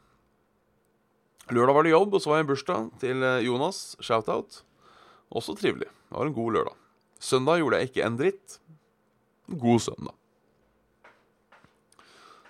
Lørdag 1.49 1.75
var 1.75 1.87
det 1.87 1.95
jobb, 1.95 2.15
og 2.15 2.21
så 2.21 2.31
var 2.31 2.39
det 2.39 2.45
en 2.45 2.51
bursdag 2.51 2.89
til 3.01 3.23
eh, 3.25 3.45
Jonas. 3.47 3.97
Shout-out. 4.05 4.61
Også 5.33 5.55
trivelig. 5.57 5.89
Det 5.89 6.17
var 6.19 6.29
en 6.29 6.37
god 6.37 6.59
lørdag. 6.59 6.77
Søndag 7.25 7.63
gjorde 7.63 7.81
jeg 7.81 7.89
ikke 7.89 8.05
en 8.05 8.19
dritt. 8.19 8.59
God 9.49 9.81
søndag. 9.81 10.15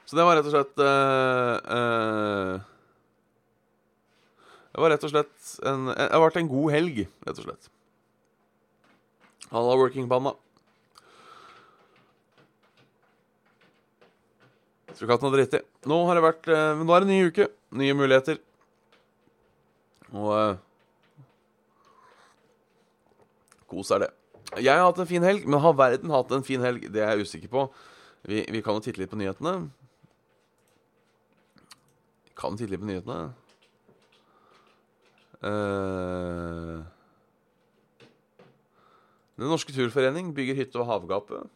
Så 0.08 0.16
det 0.16 0.24
var 0.24 0.38
rett 0.38 0.48
og 0.48 0.54
slett 0.54 0.80
uh, 0.80 2.56
det 4.72 4.80
var 4.80 4.92
rett 4.94 5.04
og 5.04 5.10
slett 5.12 5.48
en, 5.68 5.88
Det 5.90 6.06
har 6.14 6.22
vært 6.22 6.38
en 6.40 6.48
god 6.48 6.72
helg, 6.72 7.00
rett 7.26 7.40
og 7.42 7.48
slett. 7.48 7.68
Halla, 9.50 9.74
working-banda. 9.80 10.32
Tror 14.92 15.06
ikke 15.06 15.16
hatt 15.16 15.24
noe 15.26 15.34
dritt 15.34 15.56
i. 15.58 15.60
Nå 15.90 15.98
har 16.08 16.18
det 16.18 16.24
vært 16.24 16.48
uh, 16.50 16.78
Nå 16.78 16.94
er 16.94 17.04
det 17.04 17.08
en 17.08 17.12
ny 17.12 17.18
uke. 17.28 17.48
Nye 17.78 17.96
muligheter. 17.98 18.40
Og 20.16 20.30
eh, 20.32 20.54
Kos 23.68 23.90
er 23.92 24.06
det. 24.06 24.08
Jeg 24.56 24.72
har 24.72 24.86
hatt 24.86 25.02
en 25.02 25.10
fin 25.10 25.26
helg, 25.26 25.44
men 25.44 25.60
har 25.60 25.76
verden 25.76 26.14
hatt 26.14 26.32
en 26.32 26.46
fin 26.46 26.62
helg? 26.64 26.86
Det 26.88 27.02
er 27.04 27.12
jeg 27.12 27.28
usikker 27.28 27.52
på. 27.52 27.66
Vi, 28.24 28.40
vi 28.48 28.62
kan 28.64 28.78
jo 28.78 28.86
titte 28.86 29.02
litt 29.02 29.12
på 29.12 29.18
nyhetene. 29.20 29.68
Kan 32.38 32.58
tidlig 32.58 32.78
på 32.80 32.88
nyhetene. 32.88 33.32
Uh, 35.38 36.82
Den 39.38 39.46
norske 39.52 39.70
turforening 39.70 40.32
bygger 40.34 40.56
hytte 40.58 40.80
og 40.82 40.88
havgapet. 40.88 41.46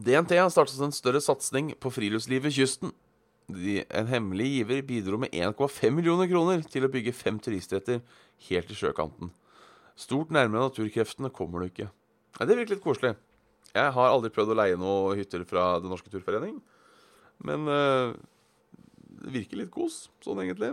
DNT 0.00 0.36
har 0.36 0.50
startet 0.52 0.80
en 0.84 0.92
større 0.92 1.20
satsing 1.24 1.72
på 1.80 1.92
friluftsliv 1.92 2.44
ved 2.44 2.56
kysten. 2.56 2.92
De, 3.50 3.80
en 3.84 4.08
hemmelig 4.08 4.46
giver 4.54 4.84
bidro 4.86 5.18
med 5.20 5.32
1,5 5.32 5.96
millioner 5.96 6.28
kroner 6.30 6.62
til 6.68 6.86
å 6.86 6.92
bygge 6.92 7.16
fem 7.16 7.40
turistretter 7.42 8.00
helt 8.48 8.68
til 8.70 8.78
sjøkanten. 8.78 9.32
Stort 9.98 10.30
nærmere 10.32 10.68
naturkreftene 10.68 11.32
kommer 11.34 11.60
du 11.60 11.70
ikke. 11.70 11.88
Ja, 12.38 12.46
det 12.46 12.56
virker 12.56 12.76
litt 12.76 12.84
koselig. 12.84 13.16
Jeg 13.70 13.94
har 13.94 14.10
aldri 14.10 14.32
prøvd 14.34 14.54
å 14.54 14.58
leie 14.58 14.78
noen 14.78 15.18
hytter 15.20 15.44
fra 15.48 15.72
Den 15.82 15.92
norske 15.92 16.10
turforening. 16.12 16.56
Men 17.46 17.68
uh, 17.70 18.16
det 19.20 19.34
virker 19.36 19.60
litt 19.60 19.72
kos, 19.74 20.08
sånn 20.24 20.42
egentlig. 20.42 20.72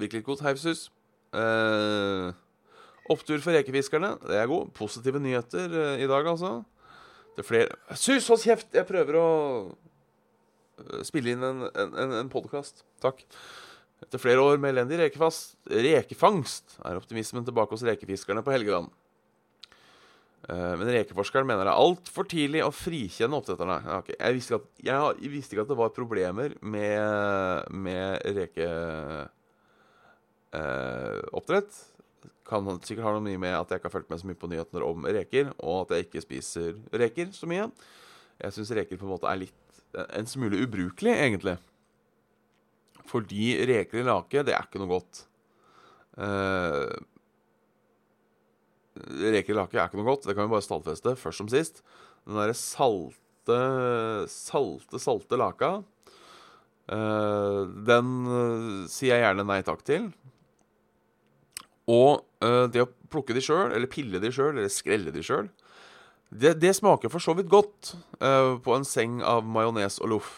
Virker 0.00 0.20
litt 0.20 0.28
kos. 0.28 0.42
Heivsus. 0.44 0.88
Uh, 1.34 2.30
opptur 3.10 3.42
for 3.42 3.54
rekefiskerne. 3.56 4.14
Det 4.22 4.38
er 4.38 4.50
god. 4.50 4.70
Positive 4.76 5.22
nyheter 5.22 5.74
uh, 5.74 5.96
i 6.00 6.08
dag, 6.10 6.30
altså. 6.30 6.60
Det 7.36 7.44
er 7.44 7.48
flere 7.48 7.96
Sus, 7.96 8.28
hold 8.28 8.42
kjeft! 8.42 8.70
Jeg 8.74 8.86
prøver 8.88 9.16
å 9.16 9.26
eh, 9.70 11.02
spille 11.06 11.32
inn 11.32 11.46
en, 11.46 11.62
en, 11.70 12.16
en 12.18 12.32
podkast. 12.32 12.82
Takk. 13.00 13.22
Etter 14.02 14.20
flere 14.20 14.42
år 14.42 14.60
med 14.60 14.74
elendig 14.74 14.98
rekefast, 15.00 15.54
rekefangst 15.70 16.78
er 16.88 16.98
optimismen 16.98 17.44
tilbake 17.46 17.76
hos 17.76 17.84
rekefiskerne 17.86 18.42
på 18.44 18.52
Helgeland. 18.54 18.90
Eh, 20.48 20.72
men 20.80 20.88
rekeforskeren 20.94 21.46
mener 21.48 21.66
det 21.68 21.72
er 21.74 21.82
altfor 21.84 22.24
tidlig 22.30 22.62
å 22.64 22.72
frikjenne 22.72 23.36
oppdretterne. 23.36 23.78
Okay. 23.98 24.16
Jeg, 24.16 24.36
visste 24.38 24.58
at, 24.60 24.66
jeg, 24.86 25.30
visste 25.34 25.54
ikke 25.54 25.66
at, 25.66 25.72
det 25.72 25.80
var 25.80 25.92
problemer 25.96 26.48
med, 26.62 27.70
med 27.70 28.08
rekeoppdrett. 28.40 29.30
Eh, 31.70 31.86
kan 32.50 32.66
sikkert 32.82 33.06
ha 33.06 33.12
noe 33.14 33.22
mye 33.22 33.38
med 33.38 33.54
at 33.54 33.70
jeg 33.70 33.78
ikke 33.78 33.86
har 33.86 33.94
fulgt 33.94 34.10
med 34.10 34.18
så 34.18 34.26
mye 34.26 34.38
på 34.40 34.48
nyhetene 34.50 34.82
om 34.82 35.04
reker, 35.06 35.52
og 35.62 35.84
at 35.84 35.92
jeg 35.94 36.08
ikke 36.08 36.24
spiser 36.24 36.70
reker 36.98 37.30
så 37.36 37.46
mye. 37.46 37.68
Jeg 38.40 38.56
syns 38.56 38.72
reker 38.74 38.98
på 38.98 39.06
en 39.06 39.12
måte 39.12 39.28
er 39.30 39.38
litt 39.44 39.58
en 40.16 40.26
smule 40.26 40.58
ubrukelig, 40.64 41.12
egentlig. 41.14 41.56
Fordi 43.10 43.52
reker 43.70 44.00
i 44.00 44.06
lake, 44.06 44.42
det 44.46 44.54
er 44.54 44.66
ikke 44.66 44.82
noe 44.82 44.92
godt. 44.96 45.24
Eh, 46.20 46.90
reker 49.08 49.54
i 49.54 49.58
lake 49.58 49.78
er 49.78 49.88
ikke 49.88 50.00
noe 50.00 50.08
godt. 50.12 50.28
Det 50.28 50.36
kan 50.36 50.46
vi 50.48 50.54
bare 50.54 50.64
stadfeste 50.64 51.16
først 51.18 51.42
som 51.42 51.50
sist. 51.52 51.82
Den 52.26 52.38
derre 52.38 52.56
salte, 52.56 53.60
salte, 54.30 55.00
salte 55.00 55.38
laka, 55.40 55.70
uh, 56.92 57.62
den 57.88 58.12
uh, 58.28 58.84
sier 58.90 59.16
jeg 59.16 59.24
gjerne 59.24 59.46
nei 59.48 59.60
takk 59.66 59.82
til. 59.86 60.10
Og 61.90 62.20
uh, 62.44 62.66
det 62.70 62.84
å 62.84 62.90
plukke 63.10 63.34
de 63.34 63.42
sjøl, 63.44 63.72
eller 63.74 63.90
pille 63.90 64.20
de 64.22 64.30
sjøl, 64.34 64.54
eller 64.54 64.70
skrelle 64.72 65.14
de 65.14 65.24
sjøl, 65.26 65.50
det, 66.30 66.54
det, 66.62 66.76
smaker 66.78 67.10
for 67.10 67.18
så 67.18 67.32
vidt 67.34 67.48
godt 67.50 67.88
på 68.20 68.74
en 68.76 68.84
seng 68.86 69.16
av 69.26 69.42
majones 69.42 69.96
og 69.98 70.12
loff. 70.12 70.28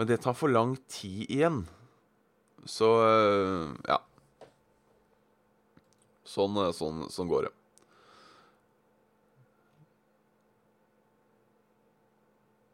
Men 0.00 0.08
det 0.08 0.22
tar 0.24 0.32
for 0.32 0.48
lang 0.48 0.72
tid 0.88 1.26
igjen. 1.28 1.58
Så 2.64 2.88
ja. 3.84 3.98
Sånn, 6.24 6.56
sånn, 6.72 7.04
sånn 7.12 7.28
går 7.28 7.50
det. 7.50 7.52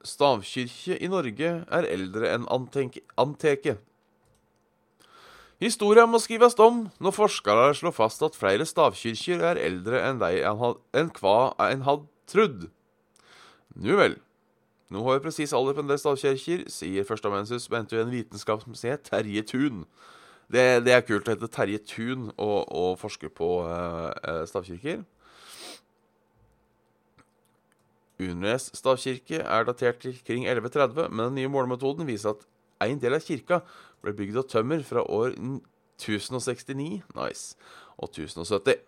Stavkirke 0.06 0.98
i 0.98 1.08
Norge 1.10 1.54
er 1.62 1.88
eldre 1.88 2.30
enn 2.34 2.46
anteke. 2.50 3.76
Historia 5.62 6.08
må 6.10 6.18
skrives 6.18 6.56
om 6.58 6.88
når 6.98 7.14
forskere 7.14 7.68
slår 7.78 7.94
fast 7.94 8.24
at 8.26 8.38
flere 8.38 8.66
stavkirker 8.66 9.44
er 9.52 9.60
eldre 9.62 10.00
enn 10.02 10.18
de 10.18 10.40
enn 10.42 11.12
hva 11.20 11.52
en 11.68 11.84
hadde 11.86 12.08
trodd. 12.30 12.66
Nu 13.78 13.94
vel. 14.00 14.18
Nå 14.92 15.04
har 15.06 15.16
vi 15.16 15.24
presis 15.28 15.54
alder 15.56 15.76
på 15.76 15.84
en 15.84 15.88
del 15.88 16.00
stavkirker, 16.00 16.66
sier 16.68 17.06
førsteamanuensis 17.08 17.70
NTU 17.70 17.96
en 18.02 18.12
vitenskapsmuseet 18.12 19.06
Terje 19.06 19.44
Thun. 19.48 19.86
Det, 20.52 20.82
det, 20.84 20.92
er 20.92 21.06
kult 21.06 21.30
å 21.30 21.32
hete 21.32 21.48
Terje 21.48 21.80
Thun 21.88 22.26
og, 22.34 22.58
og 22.68 22.98
forske 23.00 23.30
på 23.32 23.54
uh, 23.64 24.42
stavkirker. 24.50 25.00
Urnes 28.20 28.68
stavkirke 28.76 29.40
er 29.40 29.64
datert 29.66 30.02
til 30.02 30.18
kring 30.26 30.44
1130, 30.44 31.08
men 31.10 31.30
den 31.30 31.38
nye 31.40 31.52
målemetoden 31.52 32.06
viser 32.06 32.34
at 32.34 32.44
en 32.84 33.00
del 33.00 33.16
av 33.16 33.24
kirka 33.24 33.62
ble 34.02 34.14
bygd 34.18 34.40
av 34.42 34.48
tømmer 34.50 34.82
fra 34.86 35.04
år 35.06 35.36
1069 35.38 37.02
nice, 37.16 37.56
og 37.96 38.10
1070. 38.10 38.82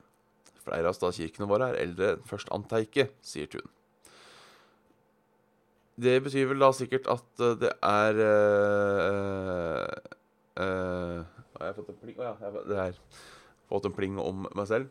Flere 0.64 0.90
av 0.90 0.96
stavkirkene 0.96 1.48
våre 1.48 1.70
er 1.72 1.80
eldre 1.84 2.14
enn 2.14 2.26
først 2.28 2.52
Anteike, 2.54 3.08
sier 3.24 3.50
Tun. 3.52 3.66
Det 6.00 6.16
betyr 6.24 6.48
vel 6.50 6.62
da 6.62 6.72
sikkert 6.74 7.06
at 7.12 7.42
eh, 7.44 7.54
det 7.60 7.70
er 7.86 8.16
øh, 8.24 9.84
øh, 10.64 11.20
Har 11.54 11.68
jeg 11.68 11.76
fått 11.76 11.92
en 11.92 12.00
pling? 12.00 12.16
Oh, 12.18 12.24
ja, 12.24 12.32
jeg 12.50 12.78
har 12.80 12.96
fått 13.70 13.86
en 13.86 13.94
pling 13.94 14.18
om 14.18 14.48
meg 14.50 14.66
selv. 14.66 14.90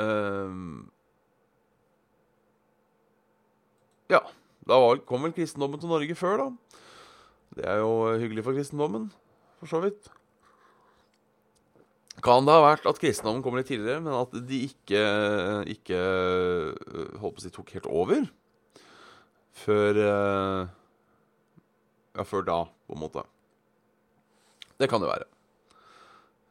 Uh, 0.00 0.86
Ja, 4.10 4.20
da 4.66 4.78
kom 5.06 5.22
vel 5.26 5.34
kristendommen 5.36 5.80
til 5.80 5.90
Norge 5.90 6.16
før, 6.18 6.44
da. 6.44 6.80
Det 7.56 7.66
er 7.66 7.80
jo 7.82 7.92
hyggelig 8.20 8.44
for 8.46 8.56
kristendommen, 8.56 9.08
for 9.60 9.70
så 9.70 9.80
vidt. 9.84 10.10
Kan 12.20 12.44
det 12.44 12.52
ha 12.52 12.62
vært 12.62 12.84
at 12.90 12.98
kristendommen 13.00 13.42
kom 13.44 13.56
litt 13.56 13.70
tidligere, 13.70 14.02
men 14.04 14.12
at 14.18 14.34
de 14.48 14.60
ikke, 14.66 15.00
ikke 15.72 16.00
håper 17.16 17.22
holdt 17.22 17.38
på 17.38 17.40
å 17.40 17.44
si 17.46 17.52
tok 17.54 17.74
helt 17.78 17.88
over? 17.88 18.28
Før 19.64 20.02
Ja, 22.10 22.24
før 22.26 22.42
da, 22.44 22.64
på 22.90 22.96
en 22.96 23.00
måte. 23.00 23.22
Det 24.80 24.88
kan 24.90 25.00
det 25.00 25.08
være. 25.08 25.28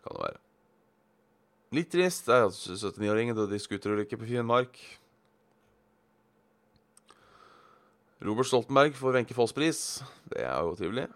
Kan 0.06 0.16
det 0.16 0.24
være. 0.24 0.40
Litt 1.76 1.92
trist. 1.94 2.26
Det 2.26 2.34
er 2.34 2.48
at 2.48 2.56
79-åringen 2.58 3.38
døde 3.38 3.58
i 3.58 3.62
skuterulykke 3.62 4.18
på 4.18 4.30
Finnmark. 4.30 4.80
Robert 8.20 8.50
Stoltenberg 8.50 8.96
får 9.00 9.16
Wenche 9.16 9.36
Foss-pris. 9.36 10.04
Det 10.28 10.44
er 10.44 10.56
jo 10.68 10.76
trivelig. 10.76 11.08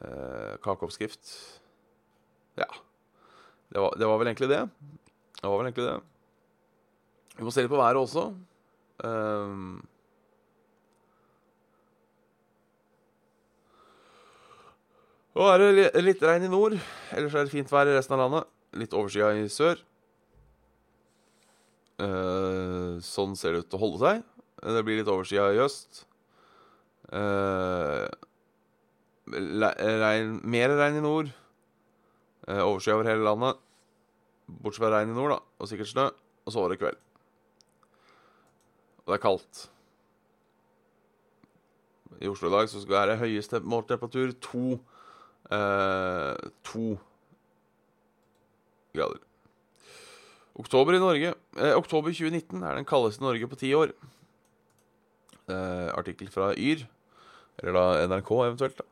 Eh, 0.00 0.54
kakeoppskrift. 0.64 1.34
Ja. 2.58 2.66
Det 3.70 3.78
var, 3.78 3.94
det 3.98 4.06
var 4.06 4.18
vel 4.18 4.32
egentlig 4.32 4.48
det. 4.50 4.64
Det 5.40 5.46
var 5.46 5.58
vel 5.58 5.70
egentlig 5.70 5.86
det. 5.86 5.98
Vi 7.36 7.46
må 7.46 7.52
se 7.54 7.62
litt 7.62 7.72
på 7.72 7.78
været 7.78 8.00
også. 8.00 8.24
Um, 9.00 9.78
og 15.38 15.46
er 15.52 15.62
det 15.62 16.02
litt 16.02 16.24
regn 16.26 16.48
i 16.48 16.50
nord. 16.50 16.74
Ellers 17.14 17.36
er 17.38 17.46
det 17.46 17.54
fint 17.54 17.70
vær 17.70 17.88
i 17.88 17.94
resten 17.94 18.18
av 18.18 18.24
landet. 18.26 18.50
Litt 18.76 18.96
overskya 18.96 19.30
i 19.38 19.46
sør. 19.52 19.78
Eh, 22.00 23.00
sånn 23.04 23.34
ser 23.36 23.54
det 23.54 23.64
ut 23.64 23.70
til 23.72 23.80
å 23.80 23.82
holde 23.82 24.00
seg. 24.00 24.22
Det 24.60 24.84
blir 24.84 25.00
litt 25.00 25.10
overskya 25.10 25.50
i 25.54 25.60
øst. 25.64 26.04
Uh, 27.10 28.06
regn, 29.26 30.36
mer 30.46 30.74
regn 30.78 31.00
i 31.00 31.04
nord. 31.04 31.32
Uh, 32.46 32.62
overskya 32.68 32.96
over 32.98 33.08
hele 33.08 33.24
landet. 33.26 33.60
Bortsett 34.50 34.84
fra 34.84 34.92
regn 34.94 35.12
i 35.12 35.16
nord, 35.16 35.34
da. 35.34 35.40
Og 35.58 35.70
sikkert 35.70 35.90
snø. 35.92 36.06
Og 36.44 36.54
så 36.54 36.62
var 36.62 36.72
det 36.72 36.80
kveld. 36.80 37.00
Og 39.02 39.12
det 39.12 39.16
er 39.16 39.24
kaldt. 39.24 39.62
I 42.20 42.28
Oslo 42.28 42.50
i 42.50 42.52
dag 42.52 42.68
så 42.68 42.82
skal 42.82 42.92
det 42.92 43.00
være 43.00 43.20
høyeste 43.22 43.62
målt 43.64 43.88
temperatur 43.88 44.34
to 44.44 44.64
eh, 45.48 46.50
To 46.68 46.84
grader. 48.92 49.29
Oktober 50.60 50.96
i 50.96 51.02
Norge. 51.02 51.34
Eh, 51.56 51.74
oktober 51.78 52.12
2019 52.12 52.62
er 52.62 52.78
den 52.78 52.88
kaldeste 52.88 53.24
Norge 53.24 53.48
på 53.48 53.58
ti 53.60 53.72
år. 53.76 53.94
Eh, 55.50 55.88
artikkel 55.96 56.30
fra 56.32 56.52
Yr. 56.54 56.86
Eller 57.60 57.76
da 57.76 58.06
NRK 58.08 58.30
eventuelt. 58.46 58.76
da. 58.80 58.84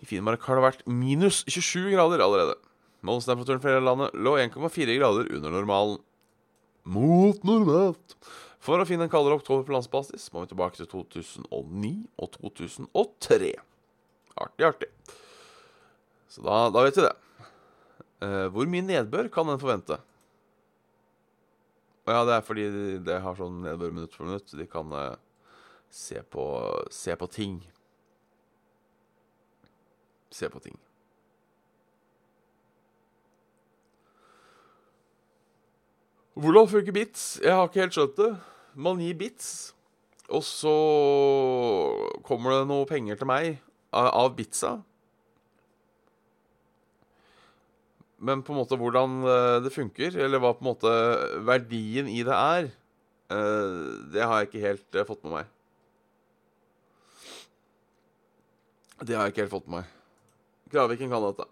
I 0.00 0.06
Finnmark 0.08 0.42
har 0.48 0.58
det 0.58 0.64
vært 0.64 0.86
minus 0.90 1.44
27 1.46 1.92
grader 1.94 2.22
allerede. 2.24 2.56
Målstemperaturen 3.04 3.60
for 3.62 3.70
hele 3.70 3.84
landet 3.84 4.16
lå 4.16 4.34
1,4 4.40 4.96
grader 4.98 5.28
under 5.36 5.52
normalen. 5.54 6.00
Mot 6.84 7.44
normalt. 7.46 8.16
For 8.64 8.80
å 8.80 8.86
finne 8.88 9.06
en 9.06 9.12
kaldere 9.12 9.36
oktober 9.36 9.66
på 9.66 9.74
landsbasis 9.76 10.30
må 10.32 10.44
vi 10.44 10.54
tilbake 10.54 10.78
til 10.80 10.88
2009 10.88 11.92
og 12.16 12.32
2003. 12.38 13.52
Artig, 14.40 14.64
artig. 14.66 14.88
Så 16.32 16.42
da, 16.42 16.64
da 16.72 16.82
vet 16.86 16.96
vi 16.98 17.04
det. 17.04 17.14
Eh, 18.24 18.46
hvor 18.54 18.70
mye 18.70 18.86
nedbør 18.88 19.28
kan 19.32 19.52
en 19.52 19.60
forvente? 19.60 20.00
Ja, 22.04 22.20
det 22.28 22.34
er 22.36 22.42
fordi 22.44 22.64
de, 22.68 22.86
de 23.04 23.20
har 23.24 23.36
sånn 23.38 23.62
nedbør 23.64 23.94
minutt 23.94 24.16
for 24.16 24.28
minutt. 24.28 24.50
De 24.52 24.66
kan 24.68 24.90
eh, 24.92 25.14
se, 25.88 26.20
på, 26.20 26.44
se 26.92 27.16
på 27.16 27.28
ting. 27.32 27.62
Se 30.34 30.50
på 30.52 30.60
ting. 30.60 30.76
Hvordan 36.34 36.68
funker 36.68 36.92
bits? 36.92 37.38
Jeg 37.40 37.54
har 37.54 37.68
ikke 37.70 37.84
helt 37.84 37.96
skjønt 37.96 38.18
det. 38.18 38.32
Man 38.74 38.98
gir 38.98 39.14
bits, 39.14 39.48
og 40.26 40.42
så 40.42 40.72
kommer 42.26 42.56
det 42.56 42.64
noe 42.66 42.88
penger 42.90 43.20
til 43.20 43.30
meg 43.30 43.52
av, 43.94 44.08
av 44.10 44.32
bitsa. 44.34 44.80
Men 48.18 48.42
på 48.44 48.54
en 48.54 48.60
måte 48.60 48.78
hvordan 48.78 49.18
eh, 49.26 49.56
det 49.64 49.72
funker, 49.74 50.14
eller 50.24 50.42
hva 50.42 50.54
på 50.54 50.64
en 50.64 50.70
måte 50.70 50.92
verdien 51.46 52.08
i 52.10 52.22
det 52.26 52.36
er, 52.36 52.70
eh, 53.34 53.82
det 54.14 54.22
har 54.22 54.40
jeg 54.40 54.50
ikke 54.50 54.64
helt 54.68 55.00
eh, 55.00 55.08
fått 55.08 55.26
med 55.26 55.38
meg. 55.40 55.50
Det 59.04 59.18
har 59.18 59.26
jeg 59.26 59.34
ikke 59.34 59.44
helt 59.44 59.56
fått 59.56 59.68
med 59.68 59.82
meg. 59.82 59.92
Kraviken 60.72 61.10
kan 61.12 61.26
dette. 61.26 61.50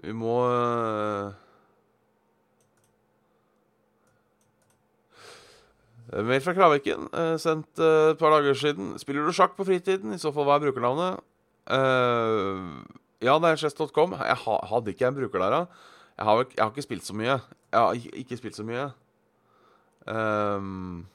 Vi 0.00 0.12
må 0.16 0.36
Mail 6.12 6.40
fra 6.40 6.52
Kraviken, 6.52 7.08
øh, 7.14 7.38
sendt 7.38 7.78
øh, 7.78 8.10
et 8.10 8.18
par 8.18 8.30
dager 8.30 8.54
siden. 8.54 8.98
Spiller 8.98 9.26
du 9.26 9.32
sjakk 9.32 9.56
på 9.56 9.64
fritiden? 9.64 10.14
I 10.14 10.18
så 10.18 10.32
fall, 10.32 10.44
hva 10.48 10.56
er 10.58 10.64
brukernavnet? 10.64 11.20
Uh, 11.70 12.82
ja, 13.22 13.36
det 13.38 13.50
er 13.50 13.56
chess.com. 13.56 14.16
Jeg 14.18 14.36
ha, 14.42 14.56
hadde 14.66 14.90
ikke 14.90 15.06
en 15.06 15.14
bruker 15.14 15.38
der, 15.38 15.50
da? 15.50 15.64
Jeg 16.18 16.24
har, 16.24 16.36
jeg 16.56 16.64
har 16.64 16.70
ikke 16.70 16.82
spilt 16.82 17.06
så 17.06 17.14
mye. 17.14 17.38
Jeg 17.70 17.78
har 17.80 17.92
ikke, 18.12 18.36
spilt 18.36 18.56
så 18.56 18.66
mye. 18.66 18.90
Um, 20.10 21.06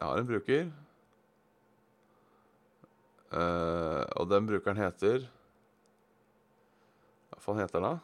jeg 0.00 0.08
har 0.08 0.18
en 0.18 0.26
bruker. 0.26 0.66
Uh, 3.32 4.04
og 4.16 4.30
den 4.30 4.46
brukeren 4.48 4.78
heter 4.80 5.26
Hva 7.28 7.42
faen 7.44 7.60
heter 7.60 7.76
den, 7.76 7.90
da? 7.90 7.98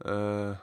Eh, 0.00 0.56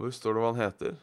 hvor 0.00 0.12
står 0.16 0.32
det 0.32 0.40
hva 0.40 0.50
han 0.54 0.62
heter? 0.62 0.94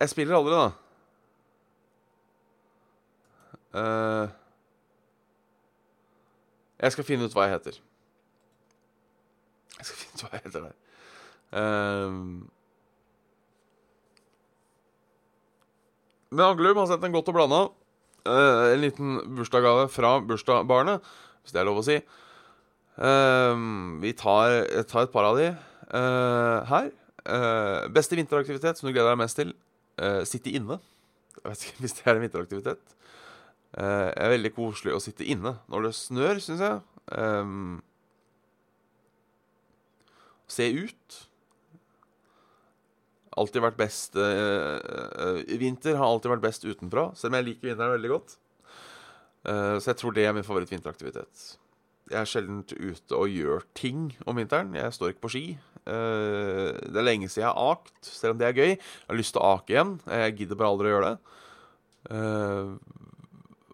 Jeg 0.00 0.08
spiller 0.08 0.38
aldri, 0.38 0.54
da. 0.56 0.68
Uh, 3.76 4.30
jeg 6.80 6.94
skal 6.94 7.06
finne 7.06 7.28
ut 7.28 7.36
hva 7.36 7.44
jeg 7.44 7.58
heter. 7.58 7.76
Jeg 9.76 9.90
skal 9.90 10.00
finne 10.00 10.16
ut 10.16 10.24
hva 10.24 10.32
jeg 10.32 10.46
heter 10.46 10.64
der. 10.64 10.74
Uh, 11.52 12.10
men 16.30 16.46
Anglum 16.46 16.80
har 16.80 16.88
sendt 16.88 17.04
en 17.04 17.18
godt 17.18 17.28
og 17.28 17.36
blanda. 17.36 17.60
Uh, 18.24 18.72
en 18.72 18.80
liten 18.80 19.20
bursdagsgave 19.36 19.84
fra 19.92 20.16
bursdagsbarnet, 20.24 21.04
hvis 21.44 21.52
det 21.52 21.60
er 21.60 21.68
lov 21.68 21.84
å 21.84 21.86
si. 21.92 22.00
Ehm, 22.98 24.00
vi 24.02 24.12
tar, 24.16 24.64
tar 24.88 25.06
et 25.06 25.12
par 25.12 25.28
av 25.28 25.38
de 25.38 25.50
uh, 25.94 26.66
her. 26.70 26.90
Uh, 27.20 27.86
beste 27.92 28.16
vinteraktivitet 28.16 28.80
som 28.80 28.88
du 28.88 28.94
gleder 28.94 29.12
deg 29.12 29.20
mest 29.20 29.38
til? 29.38 29.54
Uh, 30.00 30.22
sitte 30.28 30.52
inne. 30.52 30.80
Jeg 31.40 31.46
vet 31.46 31.64
ikke 31.66 31.80
hvis 31.84 31.96
det 31.98 32.06
er 32.06 32.16
en 32.16 32.24
vinteraktivitet. 32.26 32.96
Uh, 33.76 34.10
det 34.10 34.26
er 34.26 34.34
veldig 34.34 34.52
koselig 34.56 34.96
å 34.96 35.02
sitte 35.02 35.26
inne 35.28 35.54
når 35.70 35.88
det 35.88 35.96
snør, 36.00 36.42
syns 36.42 36.64
jeg. 36.66 36.82
Um, 37.14 37.80
se 40.50 40.66
ut. 40.74 41.20
Alltid 43.40 43.62
vært 43.62 43.78
best 43.78 44.16
Vinter 44.18 45.94
har 45.96 46.08
alltid 46.10 46.32
vært 46.32 46.42
best 46.42 46.64
utenfra, 46.66 47.04
selv 47.16 47.30
om 47.30 47.36
jeg 47.38 47.46
liker 47.46 47.70
vinteren 47.70 47.94
veldig 47.94 48.10
godt. 48.10 48.34
Så 49.46 49.86
jeg 49.86 49.98
tror 50.00 50.16
det 50.16 50.24
er 50.26 50.34
min 50.34 50.44
favoritt-vinteraktivitet. 50.44 51.44
Jeg 52.10 52.18
er 52.18 52.26
sjelden 52.28 52.64
ute 52.66 53.14
og 53.14 53.30
gjør 53.30 53.66
ting 53.78 54.08
om 54.26 54.38
vinteren. 54.40 54.74
Jeg 54.74 54.94
står 54.96 55.12
ikke 55.12 55.24
på 55.28 55.30
ski. 55.30 55.44
Eh, 55.86 56.70
det 56.90 56.98
er 56.98 57.06
lenge 57.06 57.28
siden 57.30 57.44
jeg 57.44 57.52
har 57.52 57.74
akt, 57.76 57.94
selv 58.02 58.34
om 58.34 58.40
det 58.40 58.48
er 58.48 58.56
gøy. 58.56 58.72
Jeg 58.74 59.08
har 59.08 59.18
lyst 59.18 59.34
til 59.36 59.42
å 59.42 59.52
ake 59.54 59.74
igjen. 59.76 59.92
Jeg 60.10 60.36
gidder 60.40 60.58
bare 60.58 60.72
aldri 60.74 60.90
å 60.90 60.94
gjøre 60.94 61.10
det. 61.12 61.36
Eh, 62.16 62.72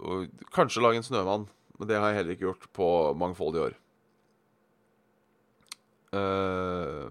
og 0.07 0.45
kanskje 0.55 0.83
lage 0.85 1.01
en 1.01 1.07
snømann, 1.07 1.47
men 1.79 1.89
det 1.89 1.99
har 1.99 2.13
jeg 2.13 2.21
heller 2.21 2.37
ikke 2.37 2.49
gjort 2.51 2.67
på 2.77 2.89
mangfoldige 3.19 3.71
år. 3.71 3.79
Eh, 6.17 7.07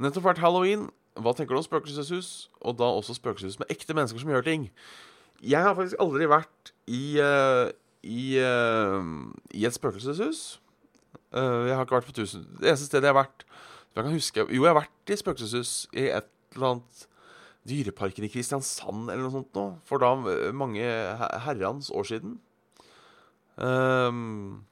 nettopp 0.00 0.30
vært 0.30 0.42
halloween. 0.42 0.88
Hva 1.18 1.34
tenker 1.34 1.56
du 1.56 1.60
om 1.60 1.66
spøkelseshus? 1.66 2.48
Og 2.62 2.78
da 2.78 2.88
også 2.88 3.16
spøkelseshus 3.18 3.60
med 3.60 3.70
ekte 3.74 3.96
mennesker 3.96 4.22
som 4.22 4.32
gjør 4.32 4.46
ting. 4.46 4.68
Jeg 5.44 5.62
har 5.62 5.76
faktisk 5.76 6.00
aldri 6.02 6.26
vært 6.30 6.72
i, 6.90 7.18
i, 8.06 8.38
uh, 8.38 9.02
i 9.54 9.66
et 9.66 9.74
spøkelseshus. 9.74 10.60
Uh, 11.32 11.66
jeg 11.68 11.76
har 11.76 11.84
ikke 11.84 11.98
vært 11.98 12.08
på 12.08 12.14
tusen 12.16 12.44
Det 12.56 12.70
eneste 12.70 12.86
stedet 12.88 13.04
jeg 13.04 13.12
har 13.12 13.18
vært 13.18 13.42
jeg 13.98 14.04
kan 14.06 14.14
huske 14.14 14.44
Jo, 14.46 14.62
jeg 14.62 14.70
har 14.70 14.78
vært 14.78 15.12
i 15.12 15.16
spøkelseshus 15.18 15.72
i 15.92 16.04
et 16.14 16.28
eller 16.54 16.68
annet 16.70 17.06
Dyreparken 17.68 18.24
i 18.24 18.30
Kristiansand 18.32 19.10
eller 19.10 19.26
noe 19.26 19.34
sånt 19.34 19.58
nå, 19.58 19.64
for 19.84 20.00
da 20.00 20.14
eh, 20.30 20.54
mange 20.56 20.84
herrenes 21.44 21.90
år 21.92 22.06
siden. 22.08 22.38
Um, 23.60 24.62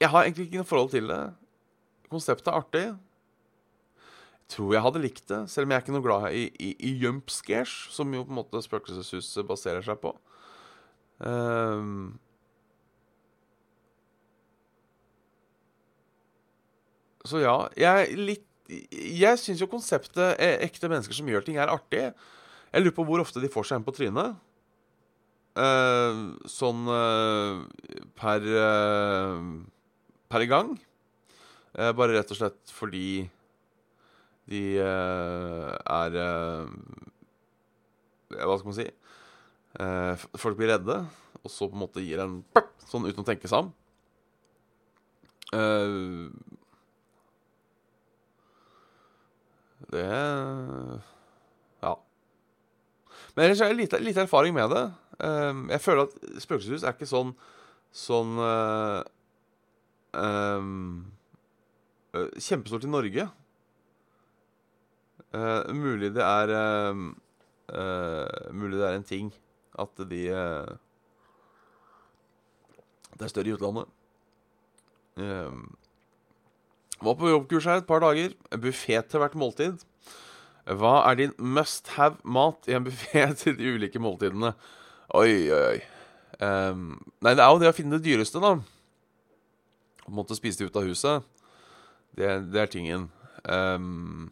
jeg 0.00 0.08
har 0.08 0.24
egentlig 0.24 0.46
ikke 0.46 0.62
noe 0.62 0.70
forhold 0.70 0.94
til 0.94 1.10
det. 1.10 1.20
Konseptet 2.08 2.48
er 2.48 2.62
artig. 2.62 2.84
Tror 4.50 4.76
jeg 4.76 4.84
hadde 4.84 5.02
likt 5.02 5.24
det, 5.30 5.40
selv 5.50 5.66
om 5.66 5.72
jeg 5.72 5.80
er 5.80 5.84
ikke 5.84 5.94
noe 5.96 6.04
glad 6.04 6.28
i, 6.30 6.44
i, 6.62 6.70
i 6.86 6.92
jump 7.02 7.32
scares, 7.34 7.72
som 7.90 8.12
jo 8.14 8.22
på 8.22 8.30
en 8.30 8.38
måte 8.38 8.62
Spøkelseshuset 8.62 9.46
baserer 9.48 9.82
seg 9.82 9.98
på. 10.02 10.12
Um, 11.18 12.18
så 17.24 17.40
ja, 17.40 17.54
jeg 17.80 18.18
litt 18.20 18.44
Jeg 18.68 19.38
syns 19.40 19.62
jo 19.62 19.70
konseptet 19.70 20.40
eh, 20.42 20.58
ekte 20.66 20.90
mennesker 20.90 21.14
som 21.14 21.28
gjør 21.30 21.44
ting, 21.46 21.58
er 21.58 21.70
artig. 21.70 22.08
Jeg 22.72 22.82
lurer 22.82 22.94
på 22.96 23.04
hvor 23.06 23.22
ofte 23.22 23.42
de 23.42 23.50
får 23.50 23.68
seg 23.68 23.78
en 23.78 23.86
på 23.86 23.94
trynet. 23.94 24.42
Uh, 25.56 26.34
sånn 26.50 26.82
uh, 26.90 27.62
per 28.18 28.42
uh, 28.50 29.38
per 30.28 30.46
gang. 30.50 30.74
Eh, 31.76 31.92
bare 31.92 32.16
rett 32.16 32.30
og 32.32 32.38
slett 32.38 32.72
fordi 32.72 33.26
de 34.50 34.62
eh, 34.78 35.70
er 35.90 36.18
eh, 36.22 36.68
Hva 38.36 38.58
skal 38.58 38.70
man 38.70 38.76
si? 38.78 38.86
Eh, 39.82 40.26
folk 40.38 40.58
blir 40.58 40.70
redde, 40.72 41.00
og 41.42 41.50
så 41.52 41.68
på 41.68 41.76
en 41.76 41.82
måte 41.82 42.04
gir 42.04 42.22
en 42.22 42.38
sånn 42.86 43.08
uten 43.08 43.24
å 43.24 43.26
tenke 43.26 43.50
seg 43.50 43.66
om. 43.66 43.72
Det 49.92 50.06
Ja. 51.82 51.92
Men 53.34 53.44
ellers 53.44 53.60
har 53.60 53.70
jeg 53.70 53.76
lite, 53.76 54.00
lite 54.02 54.24
erfaring 54.24 54.54
med 54.56 54.70
det. 54.72 54.84
Jeg 55.70 55.80
føler 55.84 56.06
at 56.06 56.16
spøkelseshus 56.42 56.82
er 56.84 56.96
ikke 56.96 57.08
sånn 57.08 57.34
sånn 57.96 58.36
eh, 58.42 59.02
Kjempestort 62.40 62.84
i 62.84 62.90
Norge. 62.90 63.28
Eh, 65.34 65.74
mulig 65.74 66.12
det 66.14 66.22
er 66.22 66.52
uh, 66.54 67.00
uh, 67.74 68.52
Mulig 68.54 68.78
det 68.78 68.86
er 68.86 68.94
en 68.96 69.06
ting 69.06 69.32
at 69.76 69.90
de 70.08 70.20
Det 73.16 73.24
er 73.24 73.32
større 73.32 73.48
i 73.48 73.56
utlandet. 73.56 73.88
Ehm, 75.16 75.76
var 77.00 77.14
på 77.16 77.28
jobbkurs 77.28 77.64
her 77.64 77.80
et 77.80 77.86
par 77.88 78.00
dager. 78.04 78.34
Buffé 78.52 79.00
til 79.00 79.20
hvert 79.20 79.34
måltid. 79.34 79.80
Hva 80.66 81.10
er 81.10 81.14
din 81.14 81.32
must 81.38 81.88
have-mat 81.96 82.68
i 82.68 82.76
en 82.76 82.84
buffé 82.88 83.24
til 83.40 83.56
de 83.56 83.72
ulike 83.72 84.00
måltidene? 84.02 84.52
Oi, 85.14 85.48
oi, 85.48 85.62
oi. 85.72 85.80
Um, 86.40 86.98
nei, 87.24 87.32
det 87.32 87.40
er 87.44 87.52
jo 87.52 87.60
det 87.62 87.70
å 87.70 87.76
finne 87.76 87.96
det 87.96 88.04
dyreste, 88.04 88.42
da. 88.42 88.58
Måtte 90.12 90.36
spise 90.36 90.60
det 90.60 90.68
ut 90.68 90.76
av 90.76 90.88
huset. 90.88 91.24
Det, 92.16 92.28
det 92.52 92.60
er 92.60 92.72
tingen. 92.72 93.08
Um, 93.44 94.28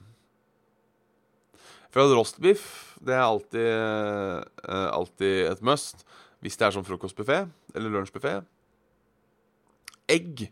for 1.95 2.11
rostbiff, 2.11 2.97
det 2.99 3.15
er 3.15 3.23
alltid, 3.23 3.69
eh, 3.71 4.89
alltid 4.91 5.53
et 5.53 5.63
must. 5.63 6.03
Hvis 6.43 6.59
det 6.59 6.67
er 6.67 6.75
sånn 6.75 6.85
frokostbuffé 6.85 7.45
eller 7.75 7.93
lunsjbuffé. 7.95 8.41
Egg, 10.11 10.49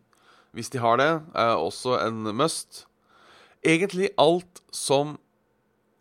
hvis 0.54 0.70
de 0.72 0.80
har 0.80 0.96
det, 1.00 1.10
er 1.34 1.58
også 1.58 1.98
en 1.98 2.30
must. 2.38 2.86
Egentlig 3.62 4.12
alt 4.22 4.62
som 4.72 5.18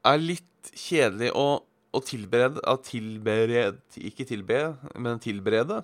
er 0.05 0.21
litt 0.21 0.71
kjedelig 0.77 1.33
å, 1.35 1.61
å 1.91 1.99
tilberede, 2.05 2.61
tilberede 2.85 3.99
Ikke 3.99 4.25
tilbe, 4.29 4.61
men 4.95 5.19
tilberede. 5.19 5.81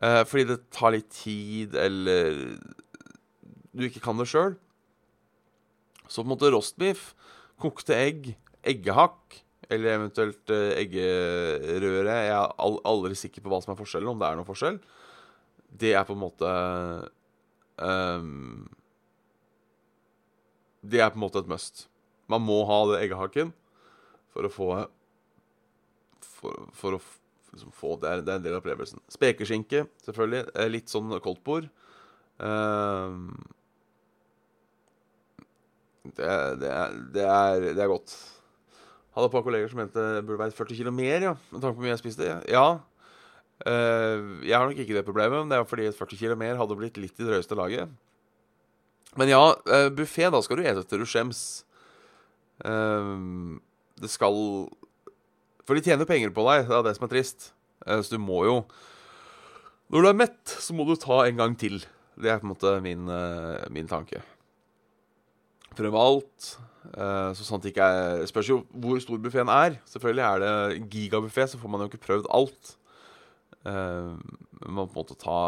Eh, 0.00 0.22
fordi 0.22 0.48
det 0.54 0.62
tar 0.70 0.94
litt 0.94 1.10
tid, 1.10 1.74
eller 1.74 2.58
du 3.74 3.88
ikke 3.90 4.02
kan 4.06 4.18
det 4.18 4.30
sjøl. 4.30 4.54
Så 6.08 6.22
på 6.22 6.28
en 6.28 6.32
måte 6.32 6.50
rostbiff, 6.54 7.10
kokte 7.60 7.96
egg, 7.98 8.36
eggehakk 8.66 9.38
eller 9.68 9.98
eventuelt 9.98 10.50
eh, 10.54 10.72
eggerøre. 10.82 12.14
Jeg 12.24 12.32
er 12.32 12.54
al 12.64 12.78
aldri 12.88 13.14
sikker 13.18 13.44
på 13.44 13.52
hva 13.52 13.60
som 13.64 13.74
er 13.74 13.80
forskjellen, 13.80 14.08
om 14.08 14.18
det 14.20 14.28
er 14.30 14.38
noen 14.38 14.48
forskjell. 14.48 14.78
Det 15.78 15.92
er 15.98 16.06
på 16.08 16.14
en 16.16 16.22
måte 16.22 16.48
um, 17.76 18.68
Det 20.80 21.02
er 21.04 21.10
på 21.12 21.18
en 21.20 21.24
måte 21.26 21.42
et 21.42 21.50
must. 21.50 21.86
Man 22.32 22.44
må 22.46 22.62
ha 22.68 22.78
det 22.92 23.02
eggehakken 23.04 23.52
for 24.32 24.46
å 24.48 24.52
få 24.52 24.68
For, 26.38 26.68
for 26.76 26.96
å 26.96 27.00
liksom 27.52 27.72
få 27.74 27.94
det 28.00 28.08
er, 28.10 28.22
det 28.22 28.32
er 28.32 28.40
en 28.40 28.44
del 28.44 28.56
av 28.56 28.60
opplevelsen. 28.62 29.00
Spekeskinke, 29.10 29.86
selvfølgelig. 30.04 30.42
eh, 30.54 30.68
Litt 30.70 30.92
sånn 30.92 31.10
koldtbord. 31.24 31.68
Um, 32.38 33.32
det, 36.04 36.28
det, 36.62 36.72
det, 37.14 37.24
er, 37.24 37.64
det 37.74 37.82
er 37.82 37.90
godt. 37.90 38.14
Hadde 39.18 39.32
et 39.32 39.34
par 39.34 39.42
kolleger 39.42 39.66
som 39.66 39.80
mente 39.82 39.98
det 39.98 40.22
burde 40.22 40.38
være 40.38 40.54
40 40.54 40.76
kilo 40.78 40.92
mer, 40.94 41.24
ja, 41.26 41.32
med 41.50 41.58
tanke 41.58 41.74
på 41.74 41.82
mye 41.82 41.90
jeg 41.90 41.98
spiste. 42.04 42.26
Ja. 42.46 42.66
Uh, 43.66 44.38
jeg 44.46 44.54
har 44.54 44.68
nok 44.68 44.78
ikke 44.78 44.94
det 44.94 45.02
problemet, 45.02 45.40
men 45.40 45.50
det 45.50 45.58
er 45.58 45.66
fordi 45.66 45.88
40 45.90 46.20
kilo 46.20 46.36
mer 46.38 46.60
hadde 46.60 46.76
blitt 46.78 47.00
litt 47.02 47.18
i 47.18 47.26
drøyeste 47.26 47.58
laget. 47.58 47.90
Men 49.18 49.32
ja, 49.32 49.40
uh, 49.50 49.88
buffé, 49.90 50.28
da 50.30 50.38
skal 50.46 50.60
du 50.60 50.68
ete 50.70 50.86
til 50.86 51.02
du 51.02 51.08
skjems. 51.10 51.42
Uh, 52.62 53.58
det 53.98 54.12
skal 54.14 54.38
For 55.66 55.74
de 55.74 55.82
tjener 55.82 56.06
penger 56.06 56.30
på 56.34 56.46
deg, 56.46 56.68
det 56.70 56.78
er 56.78 56.86
det 56.86 56.94
som 57.00 57.08
er 57.08 57.14
trist. 57.16 57.50
Uh, 57.82 57.98
så 57.98 58.14
du 58.14 58.22
må 58.22 58.44
jo 58.46 58.56
Når 59.90 60.04
du 60.04 60.12
er 60.12 60.22
mett, 60.22 60.58
så 60.62 60.78
må 60.78 60.86
du 60.86 60.94
ta 60.94 61.24
en 61.26 61.42
gang 61.42 61.58
til. 61.58 61.82
Det 62.14 62.30
er 62.30 62.38
på 62.38 62.46
en 62.46 62.54
måte 62.54 62.78
min, 62.86 63.10
min 63.74 63.90
tanke. 63.90 64.22
Prøve 65.78 66.02
alt. 66.02 66.50
eh, 66.92 67.30
så 67.38 67.60
det 67.62 67.72
ikke 67.72 67.86
er 67.86 68.26
Spørs 68.26 68.50
jo 68.50 68.60
hvor 68.74 68.98
stor 69.00 69.22
buffeen 69.22 69.48
er. 69.54 69.78
Selvfølgelig 69.86 70.26
er 70.26 70.44
det 70.44 70.90
gigabuffé, 70.90 71.46
så 71.46 71.60
får 71.60 71.70
man 71.70 71.84
jo 71.84 71.90
ikke 71.92 72.06
prøvd 72.06 72.28
alt. 72.34 72.74
Men 73.68 74.74
man 74.74 74.74
må 74.78 74.86
på 74.88 74.96
en 74.96 75.02
måte 75.02 75.16
ta 75.18 75.38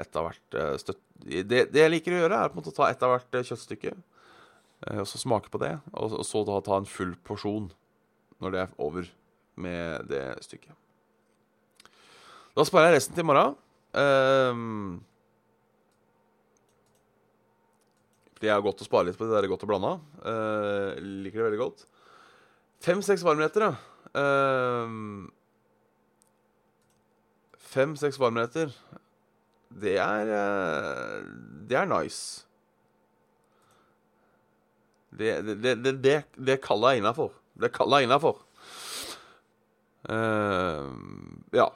et 0.00 0.16
av 0.16 0.28
hvert 0.28 0.56
eh, 0.58 0.76
støtt... 0.80 1.00
Det, 1.26 1.66
det 1.72 1.82
jeg 1.82 1.92
liker 1.92 2.14
å 2.14 2.20
gjøre, 2.22 2.38
er 2.38 2.52
på 2.52 2.56
en 2.56 2.62
måte 2.62 2.74
ta 2.76 2.88
et 2.88 3.02
av 3.04 3.12
hvert 3.12 3.36
eh, 3.36 3.44
kjøttstykke. 3.46 3.92
eh, 4.86 5.00
og 5.02 5.08
så 5.10 5.20
smake 5.20 5.52
på 5.52 5.60
det, 5.62 5.74
og 5.92 6.16
så 6.26 6.42
da 6.46 6.60
ta 6.64 6.80
en 6.80 6.88
full 6.88 7.14
porsjon 7.26 7.70
når 8.42 8.54
det 8.54 8.62
er 8.64 8.74
over 8.82 9.10
med 9.56 10.10
det 10.10 10.24
stykket. 10.44 10.74
Da 12.56 12.64
sparer 12.64 12.90
jeg 12.90 12.98
resten 12.98 13.16
til 13.16 13.26
i 13.26 13.28
morgen. 13.28 13.56
Ehm, 18.36 18.48
er 18.50 18.62
godt 18.64 18.82
å 18.82 18.86
spare 18.86 19.08
litt 19.08 19.18
på 19.18 19.26
det 19.26 19.36
der 19.36 19.48
godt 19.48 19.64
og 19.64 19.70
blanda. 19.70 19.92
Uh, 20.20 20.96
liker 21.00 21.40
det 21.40 21.46
veldig 21.48 21.60
godt. 21.62 21.86
Fem-seks 22.84 23.24
varmretter, 23.24 23.64
ja. 23.64 23.74
Uh, 24.16 25.28
Fem-seks 27.56 28.18
varmretter. 28.20 28.72
Det 29.76 29.96
er 30.00 30.30
uh, 30.30 31.24
Det 31.68 31.76
er 31.76 31.88
nice. 31.90 32.44
Det, 35.16 35.32
det, 35.46 35.56
det, 35.62 35.74
det, 35.84 35.94
det, 36.04 36.16
det 36.36 36.60
kaller 36.60 36.94
jeg 36.94 37.02
innafor. 37.02 37.32
Det 37.56 37.72
kaller 37.72 38.02
jeg 38.02 38.10
innafor. 38.10 38.42
Uh, 40.06 40.92
ja. 41.56 41.70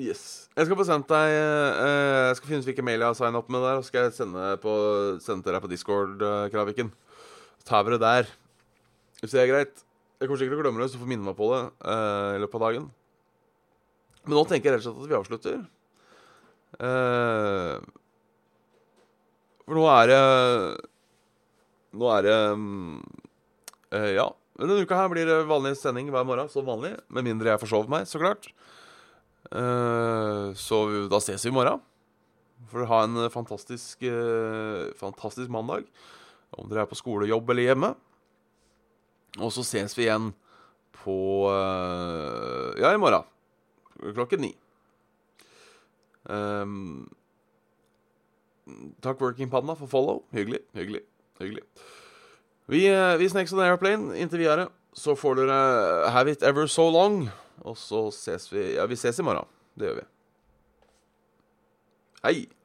Yes. 0.00 0.48
Jeg 0.56 0.64
skal 0.64 0.78
få 0.78 0.84
sendt 0.88 1.10
deg 1.10 1.34
eh, 1.34 2.28
Jeg 2.30 2.36
skal 2.38 2.48
finne 2.48 2.62
ut 2.64 2.68
hvilke 2.70 2.84
mail 2.86 3.02
jeg 3.02 3.10
har 3.10 3.18
signa 3.18 3.42
opp 3.42 3.50
med 3.52 3.60
der, 3.66 3.80
og 3.82 3.84
skal 3.84 4.06
jeg 4.06 4.16
sende, 4.16 4.46
på, 4.62 4.72
sende 5.20 5.44
til 5.44 5.52
deg 5.52 5.60
på 5.60 5.68
Discord, 5.68 6.24
uh, 6.24 6.46
Kraviken. 6.52 6.88
Ta 7.68 7.82
tar 7.82 7.92
det 7.92 8.00
der. 8.00 8.30
Hvis 9.20 9.34
det 9.34 9.42
er 9.42 9.50
greit. 9.50 9.84
Jeg 10.20 10.28
kommer 10.28 10.40
sikkert 10.40 10.58
til 10.58 10.60
å 10.60 10.64
glemme 10.66 10.82
det, 10.82 10.88
så 10.92 10.98
du 10.98 11.00
får 11.00 11.08
minne 11.08 11.24
meg 11.24 11.36
på 11.36 11.46
det 11.48 11.60
eh, 11.88 12.30
i 12.36 12.40
løpet 12.42 12.56
av 12.58 12.62
dagen. 12.66 12.88
Men 14.26 14.34
nå 14.36 14.42
tenker 14.48 14.68
jeg 14.68 14.74
rett 14.74 14.88
og 14.90 14.98
slett 14.98 15.06
at 15.06 15.08
vi 15.08 15.16
avslutter. 15.16 15.54
Eh, 16.76 17.76
for 19.64 19.78
nå 19.78 19.86
er 19.90 20.10
det 20.10 20.20
Nå 22.00 22.10
er 22.14 22.26
det 22.26 22.36
um, 22.52 23.00
eh, 23.96 24.12
Ja. 24.18 24.28
Denne 24.60 24.76
uka 24.84 24.98
her 24.98 25.08
blir 25.08 25.24
det 25.24 25.38
vanlig 25.48 25.72
sending 25.80 26.12
hver 26.12 26.26
morgen, 26.28 26.52
som 26.52 26.68
vanlig. 26.68 26.92
Med 27.08 27.24
mindre 27.24 27.54
jeg 27.54 27.62
forsover 27.62 27.88
meg, 27.88 28.04
så 28.04 28.20
klart. 28.20 28.50
Eh, 29.50 30.52
så 30.54 30.78
da 31.10 31.18
ses 31.22 31.44
vi 31.44 31.50
i 31.50 31.54
morgen. 31.54 31.82
For 32.70 32.86
ha 32.86 33.02
en 33.06 33.18
eh, 33.24 33.32
fantastisk, 33.32 34.02
eh, 34.06 34.90
fantastisk 34.98 35.50
mandag. 35.50 35.88
Om 36.54 36.70
dere 36.70 36.84
er 36.84 36.90
på 36.90 36.98
skole, 36.98 37.28
jobb 37.30 37.50
eller 37.50 37.70
hjemme. 37.70 37.94
Og 39.38 39.52
så 39.54 39.64
ses 39.66 39.94
vi 39.98 40.06
igjen 40.08 40.32
på 41.00 41.16
Ja, 42.76 42.90
i 42.92 42.98
morgen. 43.00 43.24
Klokken 44.14 44.42
ni. 44.42 44.50
Um, 46.28 47.08
takk 49.00 49.20
Working 49.20 49.48
Panda 49.50 49.76
for 49.78 49.86
follow. 49.86 50.24
Hyggelig, 50.34 50.60
hyggelig, 50.76 51.00
hyggelig. 51.40 51.62
Vi, 52.68 52.82
vi 52.90 53.30
snakkes 53.30 53.54
on 53.54 53.62
airplane 53.64 54.18
inntil 54.18 54.42
videre. 54.42 54.68
Så 54.92 55.14
får 55.14 55.40
dere 55.40 56.10
have 56.10 56.30
it 56.30 56.42
ever 56.42 56.66
so 56.66 56.90
long. 56.90 57.30
Og 57.60 57.76
så 57.76 58.06
ses 58.14 58.48
vi 58.52 58.74
Ja, 58.74 58.86
vi 58.86 58.96
ses 58.96 59.18
i 59.18 59.26
morgen. 59.26 59.48
Det 59.78 59.88
gjør 59.88 60.00
vi. 60.00 60.06
Hei. 62.24 62.59